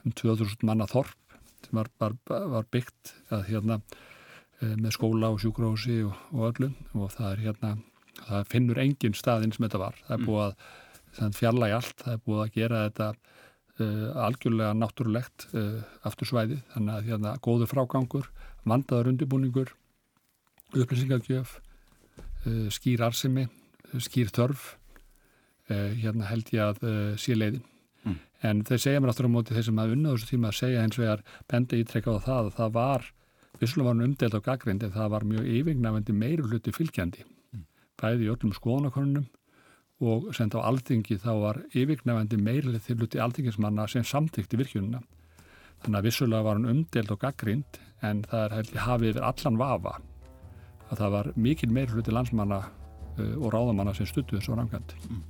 [0.05, 3.79] um 2000 manna þorp sem var, var, var byggt að, hérna,
[4.61, 6.73] með skóla og sjúkrósi og, og öllu.
[6.99, 7.77] Og það er hérna
[8.25, 10.03] það finnur engin staðinn sem þetta var.
[10.09, 10.45] Það er búið
[11.25, 11.97] að fjalla í allt.
[12.03, 13.09] Það er búið að gera þetta
[13.81, 18.31] uh, algjörlega náttúrulegt uh, aftur svæði þannig að hérna góður frágangur
[18.65, 19.75] vandaður undirbúningur
[20.75, 23.49] upplýsingagjöf uh, skýr arsimi
[24.03, 24.75] skýr törf
[25.69, 27.63] hérna held ég að sé leiðin
[28.05, 28.17] mm.
[28.45, 30.83] en þeir segja mér aftur á móti þeir sem að unna þessu tíma að segja
[30.85, 33.07] ég er bendi ítrekka á það að það var
[33.63, 37.25] vissulega var hann umdelt á gaggrind en það var mjög yfingnafendi meiri hluti fylgjandi
[38.01, 39.27] bæði í öllum skoðanakonunum
[40.05, 45.01] og senda á alþingi þá var yfirgnefandi meirlið til hluti alþingismanna sem samtíkti virkjununa.
[45.85, 49.61] Þannig að vissulega var hann umdelt og gaggrind en það er hefði hafið yfir allan
[49.61, 49.95] vafa
[50.91, 52.61] að það var mikil meir hluti landsmanna
[53.19, 54.97] og ráðamanna sem stuttuði svo rangand.
[55.11, 55.23] Mm.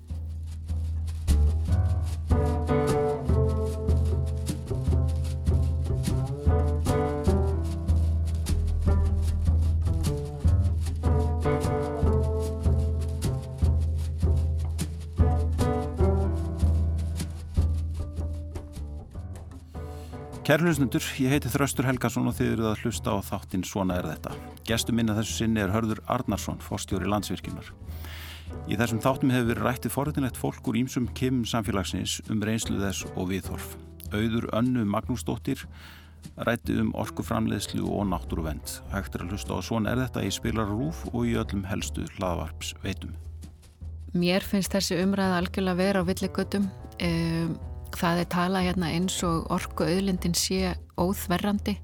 [20.45, 24.54] Kærlusnundur, ég heiti Þraustur Helgarsson og þið eruð að hlusta á þáttinn Svona er þetta.
[24.65, 27.67] Gestur minna þessu sinni er Hörður Arnarsson, fórstjóri landsvirkjunar.
[28.71, 33.05] Í þessum þáttum hefur verið rættið forðinlegt fólk úr ímsum kemum samfélagsins um reynslu þess
[33.13, 33.75] og viðhorf.
[34.15, 35.67] Auður Önnu Magnúsdóttir
[36.49, 38.79] rættið um orkuframleðslu og náttúruvend.
[38.95, 42.73] Hægt er að hlusta á Svona er þetta í spilarrúf og í öllum helstu hlaðvarps
[42.85, 43.13] veitum.
[44.15, 46.69] Mér finnst þessi umræða algjörlega vera á villigötum.
[47.03, 47.57] Um,
[47.99, 51.77] það er talað hérna eins og orku auðlindin sé óþverrandi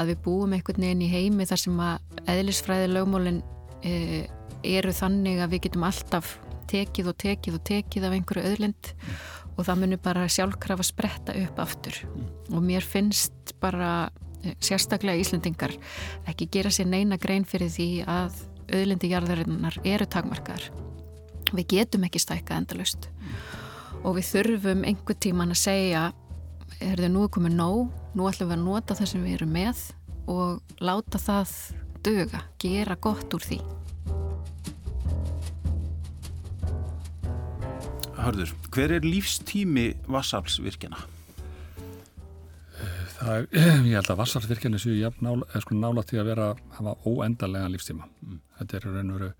[0.00, 3.42] að við búum einhvern veginn í heimi þar sem að eðlisfræði lögmólin
[3.86, 4.24] e,
[4.66, 6.36] eru þannig að við getum alltaf
[6.70, 9.22] tekið og tekið og tekið af einhverju auðlind mm.
[9.56, 12.28] og það munir bara sjálfkrafa spretta upp aftur mm.
[12.54, 14.10] og mér finnst bara
[14.44, 15.74] e, sérstaklega Íslendingar
[16.30, 20.70] ekki gera sér neina grein fyrir því að auðlindi jarðarinnar eru takmarkar
[21.50, 23.59] við getum ekki stækka endalust mm
[24.04, 26.04] og við þurfum einhver tíman að segja
[26.80, 29.82] er þið nú komið nóg, nú ætlum við að nota það sem við erum með
[30.30, 31.52] og láta það
[32.06, 33.60] döga, gera gott úr því.
[38.20, 41.00] Hörður, hver er lífstími Vassarlsvirkjana?
[43.20, 43.46] Það er,
[43.90, 47.72] ég held að Vassarlsvirkjana séu jafn nála, sko nála til að vera að hafa óendarlega
[47.72, 48.08] lífstíma.
[48.24, 48.42] Mm.
[48.60, 49.30] Þetta er raun og veru,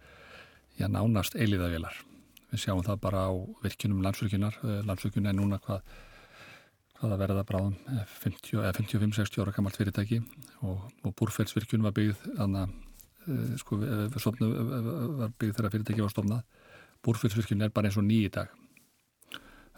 [0.81, 2.05] já, nánast eiliðavélar
[2.51, 3.33] við sjáum það bara á
[3.65, 4.61] virkinum landsvirkjunar.
[4.63, 5.83] Eh, landsvirkjun er núna hvað
[7.01, 7.77] hvað að verða bráðum
[8.21, 10.19] 55-60 ára gammalt fyrirtæki
[10.69, 12.75] og, og Búrfellsvirkjun var byggð þannig að
[13.25, 13.79] eh, sko,
[14.21, 14.51] stofnu,
[15.23, 16.43] var byggð þegar fyrirtæki var stofnað.
[17.01, 18.53] Búrfellsvirkjun er bara eins og nýi dag.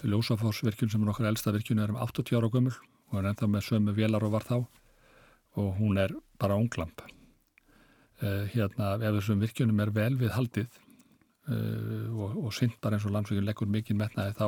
[0.03, 3.68] Ljósafórsvirkjun sem er okkar elsta virkjun er um 80 ára gömul og er ennþá með
[3.68, 7.05] sömu velar og var þá og hún er bara unglamp.
[8.23, 10.82] Eh, hérna ef þessum virkjunum er vel við haldið
[11.51, 14.47] og, og syndar eins og landsvíkjum leggur mikið metnaði þá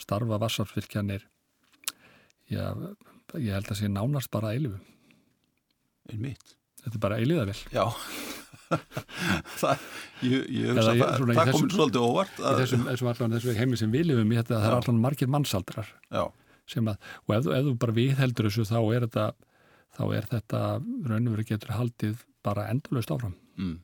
[0.00, 1.24] starfa vassarfylgjanir
[2.52, 2.66] já,
[3.40, 4.78] ég held að sé nánast bara eilifu
[6.06, 7.86] Þetta er bara eiliðavel Já.
[8.66, 9.82] Það,
[10.58, 10.88] það,
[11.36, 12.38] það komur svolítið óvart.
[12.40, 15.92] Í þessum, þessum, þessum heimi sem við lifum í þetta, það er allan margir mannsaldrar
[16.90, 19.26] að, og ef, ef þú bara viðheldur þessu þá er þetta
[19.96, 23.36] þá er þetta raun og verið getur haldið bara endurlaust áfram.
[23.54, 23.76] Mm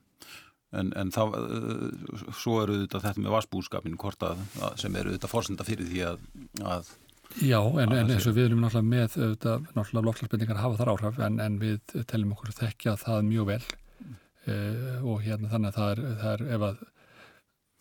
[0.79, 3.97] en, en þá, uh, svo eru þetta þetta með vassbúskapin
[4.79, 6.27] sem eru þetta fórsenda fyrir því að,
[6.63, 6.93] að
[7.41, 9.15] Já, en, en eins og við erum náttúrulega með
[9.73, 14.17] náttúrulega lokklarspendingar hafa þar áhrif en, en við telum okkur þekkja það mjög vel mm.
[14.53, 16.83] uh, og hérna þannig að það er, það er ef að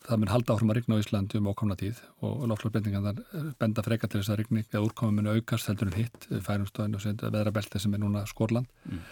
[0.02, 3.20] það mun halda áfram að rigna á Íslandi um ákomna tíð og lokklarspendingar
[3.60, 7.04] benda freka til þess að rigning eða úrkomum mun aukast heldur en hitt færumstöðin og
[7.36, 9.04] veðrabelti sem er núna Skorland mm.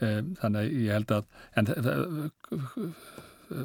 [0.00, 1.24] Þannig að ég held að
[1.54, 1.70] en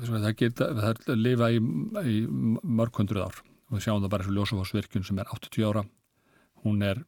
[0.10, 1.62] það geta, það lifa í,
[2.06, 3.40] í mörg hundruð ár.
[3.70, 5.84] Og við sjáum það bara eins og Ljósafásvirkjun sem er 80 ára.
[6.66, 7.02] Hún er,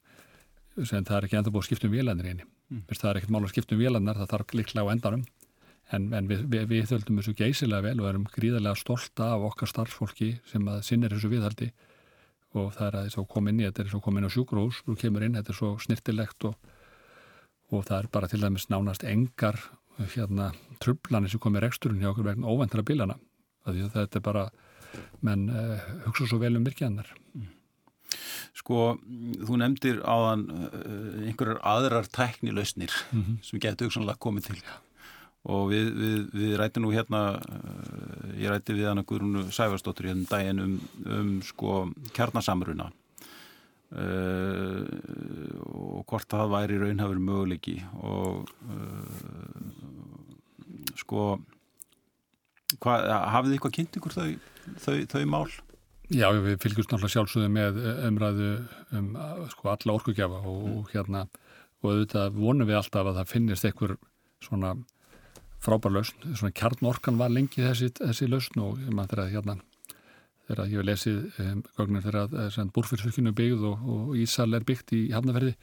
[0.80, 2.88] sem það er ekki enda búið að skipta um vélarnir eini mm.
[2.90, 5.24] það er ekkert mál að skipta um vélarnar, það þarf líklega á endanum.
[5.92, 9.72] En, en við, við, við þöldum þessu geysilega vel og erum gríðarlega stolta af okkar
[9.72, 11.72] starfsfólki sem að sinnir þessu viðhaldi.
[12.56, 14.36] Og það er að þess að koma inn í þetta er svo koma inn á
[14.36, 16.71] sjúkrós og kemur inn, þetta er svo snirtilegt og,
[17.72, 19.60] og það er bara til dæmis nánast engar
[20.16, 20.52] hérna
[20.82, 23.18] trublanir sem komir eksturinn hjá okkur vegna óvendra bílana
[23.66, 24.46] þetta er bara
[25.26, 27.50] menn uh, hugsa svo vel um virkjaðanar mm.
[28.60, 28.98] Sko,
[29.48, 33.38] þú nefndir áðan uh, einhverjar aðrar tæknilausnir mm -hmm.
[33.44, 34.64] sem getur hugsanlega komið til
[35.44, 40.28] og við, við, við rætti nú hérna uh, ég rætti við hana Guðrúnu Sæfarsdóttur hérna
[40.30, 42.92] daginn um, um sko kjarnasamruna
[43.92, 44.88] Uh,
[45.68, 49.58] og hvort það væri raunhafur möguleiki og uh,
[50.96, 51.26] sko
[52.80, 52.94] hva,
[53.34, 54.30] hafið eitthvað kynnt ykkur þau,
[54.80, 55.52] þau, þau mál?
[56.08, 58.48] Já, við fylgjumst náttúrulega sjálfsögðu með umræðu
[58.96, 59.10] um
[59.52, 60.88] sko, alla orkugjafa og, mm.
[60.94, 61.26] hérna,
[61.82, 63.98] og auðvitað vonum við alltaf að það finnist einhver
[64.44, 64.72] svona
[65.62, 69.60] frábær lausn, svona kjarnorkan var lengi þessi, þessi lausn og maður þegar hérna
[70.50, 74.94] þegar ég hef lesið um, gögnir þegar uh, búrfyrsvirkjunu byggð og, og Ísal er byggt
[74.98, 75.56] í hafnaferði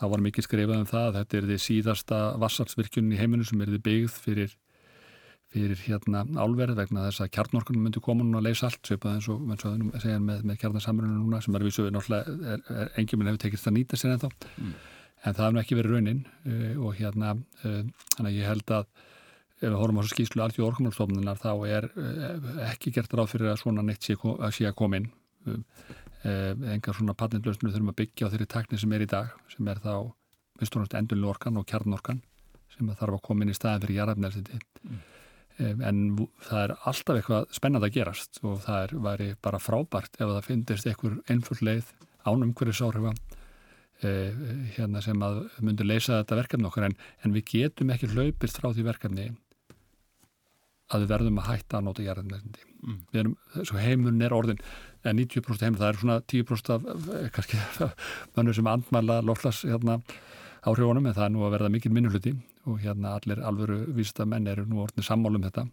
[0.00, 3.60] þá var mikið skrifað um það að þetta er því síðasta vassalsvirkjunni í heiminu sem
[3.60, 4.56] er því byggð fyrir
[5.50, 9.28] fyrir hérna álverð vegna þess að kjarnorkunum myndi koma núna að leysa allt svipað eins
[9.32, 13.76] og segja með, með kjarnarsamrunum núna sem er svo náttúrulega engjum en hefur tekist að
[13.80, 14.74] nýta sér ennþá mm.
[15.26, 17.34] en það hefur ekki verið raunin uh, og hérna
[17.66, 18.86] uh, ég held að
[19.60, 22.30] ef við horfum á þessu skýslu í orkumálstofnunar þá er uh,
[22.70, 25.10] ekki gert ráð fyrir að svona neitt sé að sé að koma inn.
[26.20, 29.80] Engar svona patentlausnir þurfum að byggja á þeirri takni sem er í dag sem er
[29.80, 29.94] þá
[30.60, 32.20] endurlu orkan og kjarnorkan
[32.74, 35.00] sem þarf að koma inn í staðin fyrir jarðafnælsiti mm.
[35.60, 35.98] En
[36.46, 40.46] það er alltaf eitthvað spennand að gerast og það er, væri bara frábært ef það
[40.46, 41.90] finnist einhver einfull leið
[42.24, 43.12] ánum hverju sáhrifa
[44.06, 44.38] eh,
[44.76, 46.88] hérna sem að myndur leysa þetta verkefni okkar.
[46.88, 49.28] En, en við getum ekki hlaupist frá því verkefni
[50.90, 53.00] að við verðum að hætta að nota jarðinlendi mm.
[53.12, 54.62] við erum, svo heimurinn er orðin
[55.06, 57.60] en 90% heimur, það er svona 10% af kannski
[58.36, 60.00] mannur sem andmæla loflas hérna
[60.66, 62.34] áhrifunum en það er nú að verða mikil minnuluti
[62.68, 65.66] og hérna allir alvöru vísta menn eru nú orðinir sammálum þetta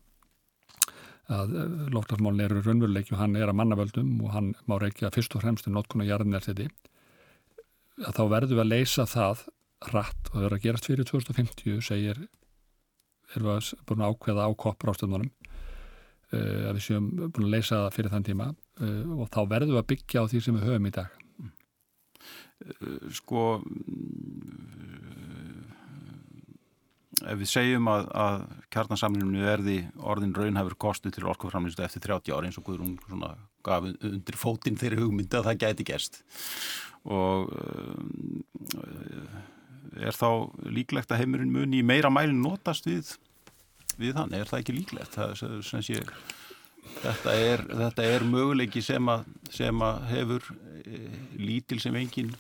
[1.28, 5.36] að eh, loftasmálin eru raunveruleiki og hann er að mannavöldum og hann má reykja fyrst
[5.36, 6.70] og fremst um notkuna jarðinelsiti
[8.05, 9.43] að þá verðum við að leysa það
[9.91, 12.24] rætt og það verður að gerast fyrir 2050 segir
[13.36, 15.30] erum við búin að ákveða á koppur ástöndunum
[16.32, 19.75] eh, að við séum búin að leysa það fyrir þann tíma uh, og þá verðum
[19.75, 21.23] við að byggja á því sem við höfum í dag.
[23.13, 23.41] Sko
[27.25, 28.38] ef við segjum að, að
[28.73, 32.97] kjarnasamlunum verði orðin raunhafur kostu til orkuframlýstu eftir 30 ári eins og Guðrún
[33.65, 36.21] gaf undir fótinn þeirri hugmynda að það gæti gerst.
[37.07, 39.38] Og uh,
[39.96, 40.30] er þá
[40.74, 43.14] líklegt að heimurinn muni meira mælinn notast við,
[43.98, 46.02] við hann, er það ekki líklegt það sem sé
[47.02, 50.52] þetta er, þetta er möguleiki sem að, sem að hefur
[50.84, 52.34] eh, lítil sem engin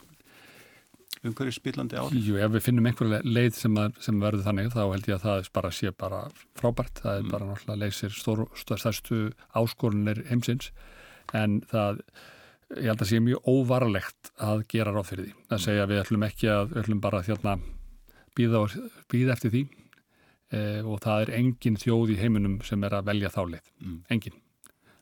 [1.25, 2.21] umhverju spillandi ári?
[2.23, 5.25] Jú, ef við finnum einhverja leið sem, að, sem verður þannig þá held ég að
[5.25, 6.23] það bara sé bara
[6.59, 7.33] frábært það er mm.
[7.33, 8.17] bara náttúrulega leysir
[8.63, 9.21] stærstu
[9.57, 10.71] áskorunir heimsins
[11.35, 12.03] en það
[12.75, 15.35] ég held að sé mjög óvarlegt að gera ráð fyrir því.
[15.49, 17.53] Að segja að við ætlum ekki að við ætlum bara þérna
[18.37, 18.63] býða,
[19.11, 19.63] býða eftir því
[20.51, 24.01] e, og það er engin þjóð í heiminum sem er að velja þálið, mm.
[24.13, 24.41] engin.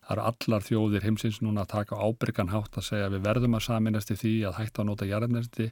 [0.05, 3.57] Það eru allar þjóðir heimsins núna að taka ábyrgan hátt að segja að við verðum
[3.57, 5.71] að saminast í því að hætta að nota jarðnesti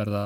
[0.00, 0.22] verða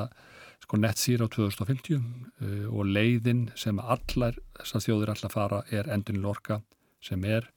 [0.63, 6.31] sko net zero 2050 uh, og leiðin sem allar þessar þjóðir allar fara er endunil
[6.31, 6.61] orka
[7.03, 7.51] sem er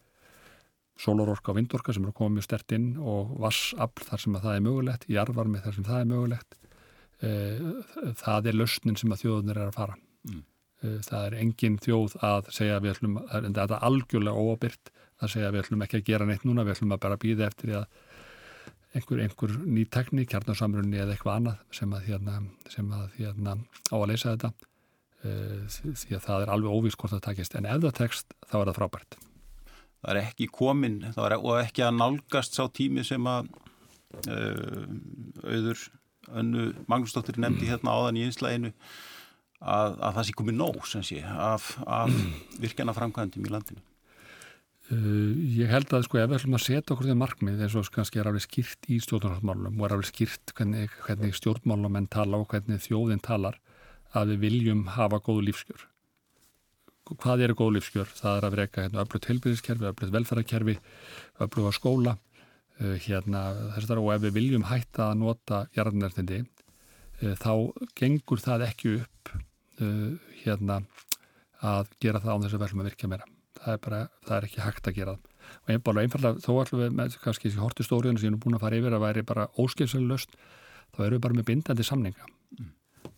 [0.98, 4.64] sólororka og vindorka sem eru komið mjög stert inn og vassafl þar sem það er
[4.66, 6.58] mögulegt, jarvarmi þar sem það er mögulegt.
[8.18, 9.96] Það er lausnin sem að þjóðunir er að fara.
[10.28, 10.42] Mm.
[10.82, 15.52] uh, það er engin þjóð að segja við ætlum, það er algjörlega óabyrt að segja
[15.54, 17.86] við ætlum ekki að gera neitt núna, við ætlum að bara býða eftir að
[18.98, 22.40] einhver, einhver ný tekník, kjarnarsamrunni eða eitthvað annað sem að, hérna,
[22.72, 23.56] sem að hérna,
[23.90, 24.52] á að leysa þetta.
[25.18, 25.64] Uh,
[25.98, 27.58] því að það er alveg óvís hvort það takist.
[27.58, 29.18] En ef það tekst þá er það frábært
[29.98, 33.50] Það er ekki komin er, og ekki að nálgast sá tími sem að
[34.30, 34.86] uh,
[35.42, 35.84] auður
[36.38, 37.70] önnu Magnúsdóttir nefndi mm.
[37.72, 38.72] hérna áðan í einslæginu
[39.58, 42.12] að, að það sé komið nóg sé, af, af
[42.62, 43.84] virkjana framkvæmdum í landinu
[44.88, 47.90] Uh, ég held að sko ef við ætlum að setja okkur því markmið eins og
[47.92, 52.40] kannski er alveg skýrt í stjórnmálum og er alveg skýrt hvernig, hvernig stjórnmálum enn tala
[52.40, 53.58] og hvernig þjóðin talar
[54.16, 55.82] að við viljum hafa góðu lífskjör.
[57.08, 58.10] Hvað eru góðu lífskjör?
[58.18, 60.74] Það er að vereka hérna, öflut heilbyrðiskerfi, öflut velferðarkerfi,
[61.44, 62.14] öflut á skóla,
[62.80, 63.44] uh, hérna
[63.76, 67.52] þess að og ef við viljum hætta að nota jarðnærtindi uh, þá
[67.98, 70.82] gengur það ekki upp uh, hérna
[71.64, 73.28] að gera það án þess að verðum að virka meira
[73.58, 76.96] það er bara, það er ekki hægt að gera og bara einfallega, þó ætlum við
[76.98, 79.46] með kannski þessi horti stóriðinu sem ég er búin að fara yfir að væri bara
[79.58, 80.34] óskilsælust,
[80.94, 82.68] þá erum við bara með bindandi samninga mm.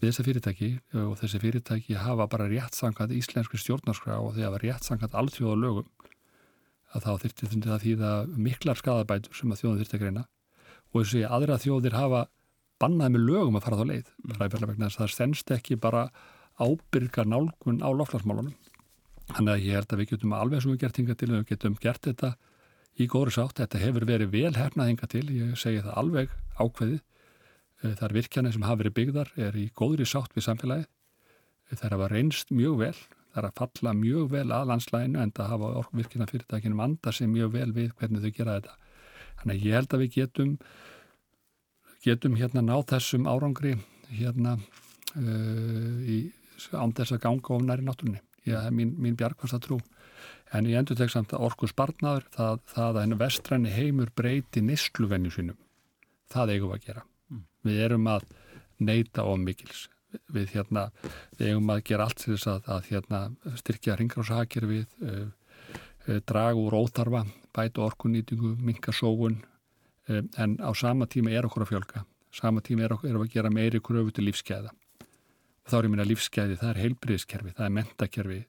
[0.01, 0.71] Við þessi fyrirtæki
[1.03, 5.89] og þessi fyrirtæki hafa bara réttsangat íslenski stjórnarskrá og því að hafa réttsangat allþjóða lögum
[6.91, 8.13] að þá þyrti þundið að þýða
[8.49, 10.25] miklar skadabætur sem að þjóðum þyrti að greina
[10.91, 12.25] og þessi aðra þjóðir hafa
[12.81, 14.89] bannaði með lögum að fara þá leið mm.
[14.97, 16.09] það stennst ekki bara
[16.61, 18.57] ábyrgar nálgun á loflarsmálunum
[19.31, 21.77] Þannig að ég held að við getum alveg við gert hinga til og við getum
[21.81, 22.31] gert þetta
[22.99, 23.61] í góðri sátt.
[23.61, 27.03] Þetta hefur verið vel hefnað hinga til, ég segi það alveg ákveðið.
[27.81, 30.87] Eh, það er virkjanir sem hafa verið byggðar, er í góðri sátt við samfélagið.
[31.71, 32.97] Eh, er að reynst mjög vel,
[33.37, 37.53] er að falla mjög vel að landslæginu en það hafa virkjana fyrirtækinu manda sig mjög
[37.53, 38.77] vel við hvernig þau gera þetta.
[39.41, 40.57] Þannig að ég held að við getum,
[42.05, 43.77] getum hérna náð þessum árangri
[44.11, 44.57] hérna
[45.17, 46.19] uh, í,
[46.75, 49.79] án þess að ganga ofnar í náttúrunni já, mín, mín bjargfasta trú
[50.53, 54.65] en ég endur tek samt að orku spartnaður það, það að henni vestræni heimur breyti
[54.65, 55.61] nýstluvenju sínum
[56.31, 57.10] það eigum að gera.
[57.67, 58.27] Við erum að
[58.81, 59.89] neyta of mikils.
[60.35, 60.89] Við, hérna,
[61.39, 63.21] við eigum að gera allt til þess að, að hérna,
[63.61, 65.29] styrkja ringráshakir við uh,
[66.09, 67.23] uh, draga úr óþarfa
[67.55, 69.39] bæta orkunýtingu, minka sóun.
[70.11, 72.05] Uh, en á sama tíma er okkur að fjölga.
[72.35, 74.75] Sama tíma er okkur að gera meiri kröfu til lífskeiða
[75.71, 78.41] þá er ég minna lífsgæði, það er heilbriðiskerfi, það er mentakerfi,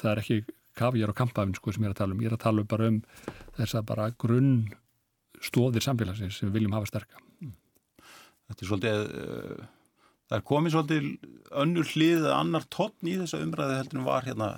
[0.00, 0.38] það er ekki
[0.78, 2.70] kafjar og kampafinn sko sem ég er að tala um, ég er að tala um
[2.70, 3.00] bara um
[3.58, 4.54] þess að bara grunn
[5.44, 7.23] stóðir samfélagsins sem við viljum hafa sterka.
[8.54, 11.08] Þetta er svolítið, uh, það er komið svolítið
[11.64, 14.50] önnur hlið eða annar tónn í þessa umræði heldur en var hérna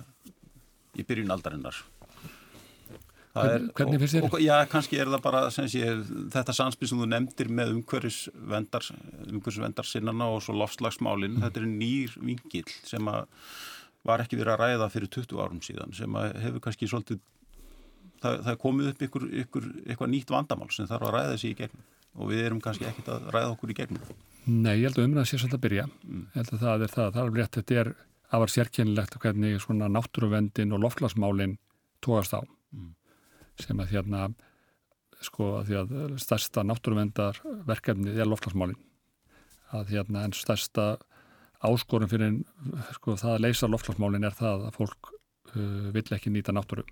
[0.97, 1.79] í byrjun aldarinnar.
[3.37, 4.35] Hvern, hvernig finnst þér?
[4.41, 5.65] Já, kannski er það bara sé,
[6.33, 8.87] þetta sanspil sem þú nefndir með umhverfisvendar
[9.27, 11.43] umhverfisvendar sinnana og svo lofslagsmálin mm.
[11.45, 13.11] þetta er nýr vingil sem
[14.07, 17.21] var ekki verið að ræða fyrir 20 árum síðan sem hefur kannski svolítið
[18.23, 21.53] það, það er komið upp ykkur, ykkur eitthvað nýtt vandamál sem þarf að ræða þessi
[21.53, 21.85] í gegnum
[22.15, 24.11] og við erum kannski ekkit að ræða okkur í gegnum.
[24.47, 25.87] Nei, ég held að umræða sé svolítið að byrja.
[26.07, 26.25] Mm.
[26.27, 27.57] ég held að það er það, það er rétt.
[27.57, 27.93] Þetta er
[28.37, 31.57] afar sérkennilegt hvernig svona náttúruvendin og lofslagsmálin
[32.03, 32.41] tóast á.
[32.71, 32.93] Mm.
[33.59, 34.27] Sem að hérna
[35.25, 38.77] sko að því að stærsta náttúruvendar verkefnið er loftlagsmálin
[39.75, 40.95] að hérna en stærsta
[41.65, 42.37] áskorum fyrir
[42.99, 45.11] sko það að leysa loftlagsmálin er það að fólk
[45.55, 46.85] uh, vill ekki nýta náttúru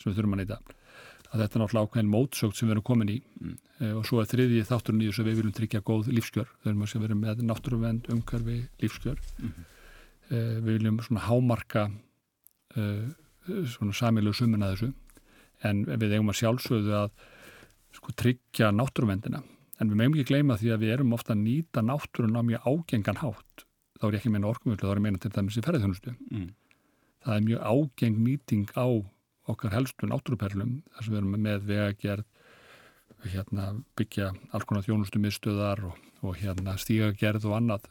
[0.00, 0.60] sem við þurfum að nýta
[1.30, 3.18] að þetta er náttúrulega ákveðin mótsögt sem við erum komin í.
[3.40, 3.56] Mm.
[3.80, 6.48] uh, og svo er þriðji þátturinn í þess að við viljum tryggja góð lífskjör.
[6.62, 9.22] Þau erum að vera með náttúruvend, umkörfi, lífskjör.
[9.38, 9.68] Mm.
[10.30, 11.86] uh, við viljum svona hámarka
[12.76, 13.06] uh,
[13.76, 14.92] svona samilu sumin að þessu.
[15.70, 17.10] En við eigum að sjálfsögðu að
[17.94, 19.42] sko, tryggja náttúruvendina
[19.80, 22.66] en við meðum ekki gleyma því að við erum ofta að nýta náttúrun á mjög
[22.68, 23.64] ágengan hátt.
[24.00, 26.44] Þá er ég ekki meina orkumvöldu, þá er ég meina til dæmis í ferðarþjónustu mm.
[27.24, 28.88] það er mjög ágeng nýting á
[29.50, 32.28] okkar helstu náttúruperlum þar sem við erum með vegagerð
[33.28, 37.88] hérna, byggja alls konar þjónustu miðstöðar og, og hérna, stígagerð og annað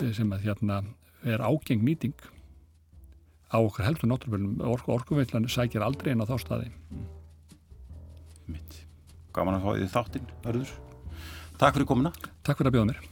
[0.00, 0.82] eh, sem að hérna,
[1.22, 2.16] er ágeng nýting
[3.50, 6.70] á okkar heldur náttúrulega orku, orkuveitlan sækir aldrei inn á þá staði.
[8.50, 8.84] Mitt
[9.34, 10.78] Gaman að fá því þáttinn, verður
[11.60, 12.10] Takk fyrir komuna.
[12.40, 13.02] Takk fyrir að bjóða mér.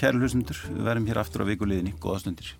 [0.00, 2.56] Kæru hlustundur, við verðum hér aftur á vikuleginni Góða stundir